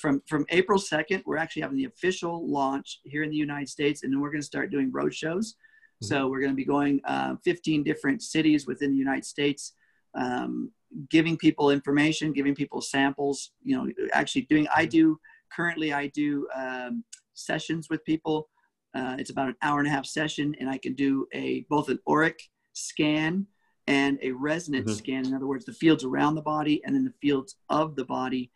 [0.00, 4.02] from from April 2nd, we're actually having the official launch here in the United States,
[4.02, 5.56] and then we're going to start doing road shows.
[6.02, 9.72] So we're going to be going uh, 15 different cities within the United States,
[10.14, 10.70] um,
[11.08, 13.52] giving people information, giving people samples.
[13.62, 14.66] You know, actually doing.
[14.74, 15.18] I do
[15.54, 15.92] currently.
[15.92, 18.48] I do um, sessions with people.
[18.94, 21.88] Uh, it's about an hour and a half session, and I can do a both
[21.88, 22.40] an auric
[22.72, 23.46] scan
[23.86, 24.96] and a resonance Mhm.
[24.98, 25.26] scan.
[25.26, 28.50] In other words, the fields around the body and then the fields of the body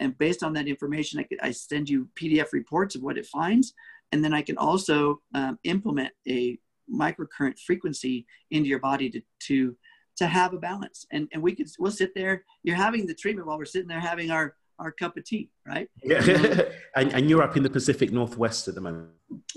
[0.00, 3.26] and based on that information I, could, I send you pdf reports of what it
[3.26, 3.74] finds
[4.10, 6.58] and then i can also um, implement a
[6.92, 9.76] microcurrent frequency into your body to to
[10.16, 13.46] to have a balance and and we could we'll sit there you're having the treatment
[13.46, 15.88] while we're sitting there having our our cup of tea right?
[16.02, 16.20] Yeah,
[16.96, 19.10] and, and you're up in the Pacific Northwest at the moment.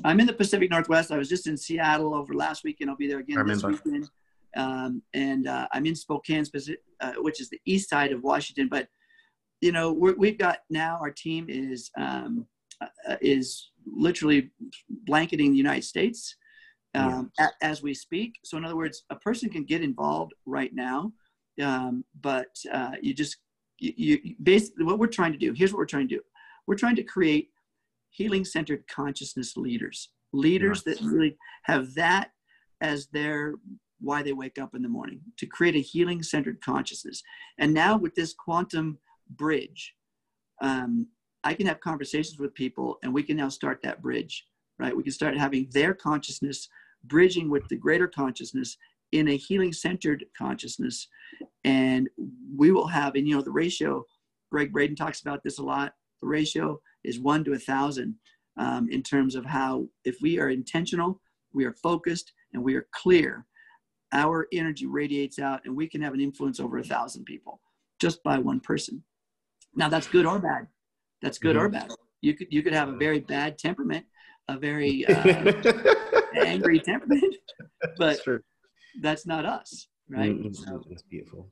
[0.03, 1.11] i'm in the pacific northwest.
[1.11, 2.89] I was just in seattle over last weekend.
[2.89, 4.09] I'll be there again I this weekend.
[4.55, 6.45] Um, and uh, i'm in spokane
[7.01, 8.67] uh, which is the east side of washington.
[8.69, 8.87] But
[9.61, 12.45] you know we're, we've got now our team is um,
[12.81, 14.51] uh, is literally
[14.89, 16.35] blanketing the united states
[16.93, 18.35] um, a, as we speak.
[18.45, 21.11] So in other words a person can get involved right now
[21.61, 23.37] um, but uh, you just
[23.79, 26.21] you, you basically what we're trying to do here's what we're trying to do.
[26.67, 27.49] We're trying to create
[28.09, 32.31] healing centered consciousness leaders leaders that really have that
[32.81, 33.55] as their
[34.01, 37.23] why they wake up in the morning to create a healing centered consciousness.
[37.57, 38.99] And now with this quantum
[39.29, 39.93] bridge
[40.61, 41.07] um,
[41.43, 44.45] i can have conversations with people and we can now start that bridge
[44.79, 44.95] right?
[44.95, 46.67] We can start having their consciousness
[47.05, 48.77] bridging with the greater consciousness
[49.15, 51.07] in a healing centered consciousness
[51.63, 52.09] and
[52.55, 54.03] we will have and you know the ratio
[54.51, 58.15] gregg braden talks about this a lot the ratio is one to a thousand
[58.57, 61.21] um, in terms of how if we are intentional
[61.53, 63.45] we are focused and we are clear
[64.11, 67.59] our energy radiates out and we can have an influence over a thousand people
[67.99, 69.03] just by one person.
[69.75, 70.67] Now that's good or bad.
[71.21, 71.91] That's good or bad.
[72.21, 74.05] You could you could have a very bad temperament
[74.47, 75.41] a very uh,
[76.35, 77.35] angry temperament
[77.97, 78.19] but
[79.01, 81.51] That's not us right Mm, mm, So- That's beautiful.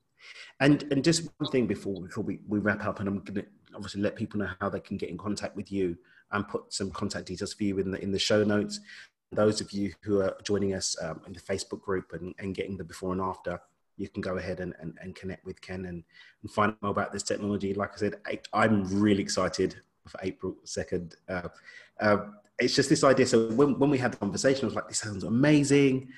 [0.62, 3.44] And and just one thing before before we, we wrap up, and I'm gonna
[3.76, 5.98] obviously let people know how they can get in contact with you
[6.32, 8.80] and put some contact details for you in the in the show notes.
[9.34, 12.78] Those of you who are joining us um, in the Facebook group and, and getting
[12.78, 13.60] the before and after,
[13.98, 16.04] you can go ahead and, and, and connect with Ken and,
[16.44, 17.74] and find out more about this technology.
[17.74, 19.76] Like I said, I, I'm really excited
[20.08, 21.16] for April 2nd.
[21.28, 21.48] Uh,
[22.00, 22.18] uh,
[22.60, 23.26] it's just this idea.
[23.26, 26.10] So when, when we had the conversation, I was like, this sounds amazing.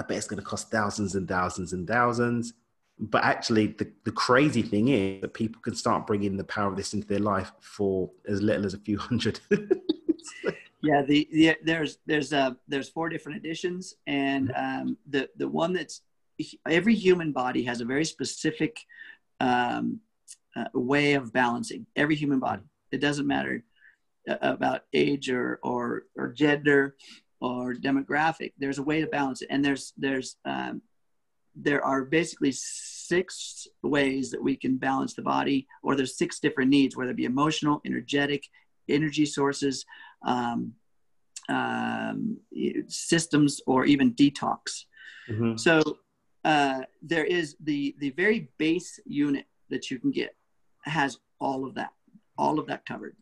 [0.00, 2.54] I bet it's going to cost thousands and thousands and thousands.
[2.98, 6.76] But actually, the, the crazy thing is that people can start bringing the power of
[6.76, 9.40] this into their life for as little as a few hundred.
[10.82, 15.74] Yeah, the, the there's there's uh there's four different editions, and um, the the one
[15.74, 16.00] that's
[16.66, 18.80] every human body has a very specific
[19.40, 20.00] um,
[20.56, 21.86] uh, way of balancing.
[21.96, 22.62] Every human body.
[22.92, 23.62] It doesn't matter
[24.26, 26.96] uh, about age or or or gender
[27.40, 28.52] or demographic.
[28.58, 30.82] There's a way to balance it, and there's there's um,
[31.54, 36.70] there are basically six ways that we can balance the body, or there's six different
[36.70, 38.46] needs, whether it be emotional, energetic,
[38.88, 39.84] energy sources,
[40.24, 40.72] um,
[41.48, 42.36] um,
[42.86, 44.84] systems, or even detox.
[45.28, 45.58] Mhm.
[45.58, 45.98] So
[46.44, 50.36] uh, there is the the very base unit that you can get
[50.84, 51.92] has all of that,
[52.38, 53.16] all of that covered,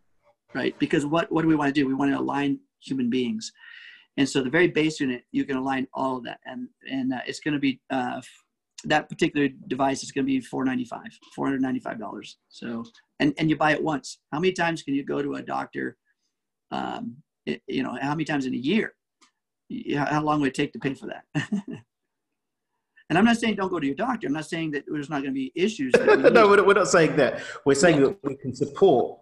[0.55, 0.79] right?
[0.79, 1.87] Because what what do we want to do?
[1.87, 3.53] We want to align human beings,
[4.19, 7.21] and so the very base unit you can align all of that, and and uh,
[7.27, 8.21] it's going to be uh,
[8.85, 11.01] that particular device is going to be 495
[11.37, 12.85] $495 so
[13.19, 15.97] and and you buy it once how many times can you go to a doctor
[16.71, 18.95] um it- you know how many times in a year
[19.97, 21.25] how long would it take to pay for that
[23.11, 24.27] And I'm not saying don't go to your doctor.
[24.27, 25.95] I'm not saying that there's not going to be issues.
[25.97, 27.41] no, we're, we're not saying that.
[27.65, 29.21] We're saying that we can support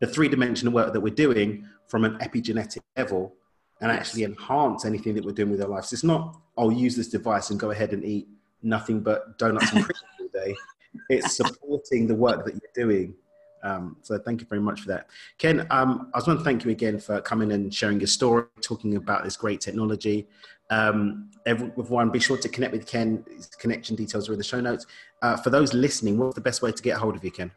[0.00, 3.34] the three dimensional work that we're doing from an epigenetic level
[3.80, 5.92] and actually enhance anything that we're doing with our lives.
[5.92, 8.28] It's not, I'll use this device and go ahead and eat
[8.62, 10.56] nothing but donuts and cream all day.
[11.08, 13.14] It's supporting the work that you're doing.
[13.62, 15.06] Um, so thank you very much for that.
[15.38, 18.46] Ken, um, I just want to thank you again for coming and sharing your story,
[18.60, 20.26] talking about this great technology.
[20.70, 23.24] Um, everyone, be sure to connect with Ken.
[23.30, 24.86] His connection details are in the show notes.
[25.22, 27.52] Uh, for those listening, what's the best way to get hold of you, Ken?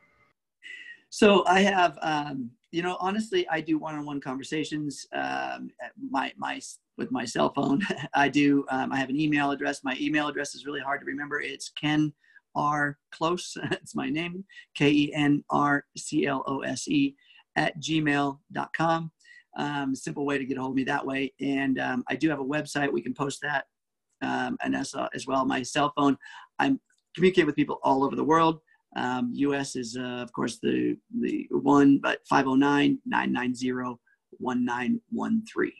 [1.13, 5.05] So I have, um, you know, honestly, I do one-on-one conversations.
[5.13, 5.69] Um,
[6.09, 6.59] my my
[6.97, 7.81] with my cell phone.
[8.15, 8.65] I do.
[8.71, 9.83] Um, I have an email address.
[9.83, 11.39] My email address is really hard to remember.
[11.39, 12.11] It's Ken
[12.55, 13.55] R Close.
[13.71, 14.43] it's my name.
[14.73, 17.15] K E N R C L O S E
[17.55, 19.11] at gmail.com.
[19.55, 21.31] Um, simple way to get a hold of me that way.
[21.39, 22.91] And um, I do have a website.
[22.91, 23.65] We can post that.
[24.23, 26.17] Um, and as, uh, as well, my cell phone.
[26.57, 26.79] I'm
[27.13, 28.61] communicating with people all over the world.
[28.95, 33.97] Um, US is, uh, of course, the, the one, but 509 990
[34.39, 35.71] 1913.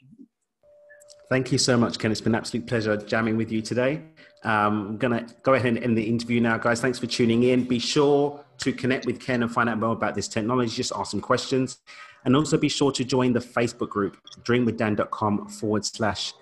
[1.30, 2.12] Thank you so much, Ken.
[2.12, 4.02] It's been an absolute pleasure jamming with you today.
[4.44, 6.80] Um, I'm going to go ahead and end the interview now, guys.
[6.80, 7.64] Thanks for tuning in.
[7.64, 10.76] Be sure to connect with Ken and find out more about this technology.
[10.76, 11.78] Just ask some questions.
[12.24, 16.34] And also be sure to join the Facebook group, dreamwithdan.com forward slash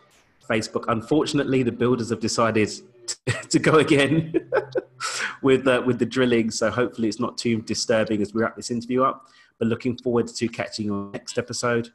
[0.49, 0.85] Facebook.
[0.89, 2.71] Unfortunately, the builders have decided
[3.51, 4.51] to go again
[5.43, 6.51] with uh, with the drilling.
[6.51, 9.29] So hopefully it's not too disturbing as we wrap this interview up.
[9.59, 11.91] But looking forward to catching you on next episode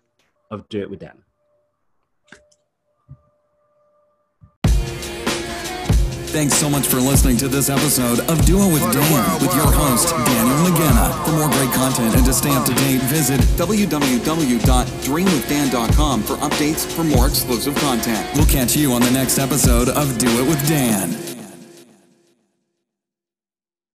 [0.51, 1.23] of Do It with Dan.
[6.27, 9.71] Thanks so much for listening to this episode of Do It with Dan with your
[9.71, 11.13] host, Daniel McKenna.
[11.25, 17.03] For more great content and to stay up to date, visit www.dreamwithdan.com for updates for
[17.03, 18.29] more exclusive content.
[18.35, 21.36] We'll catch you on the next episode of Do It with Dan.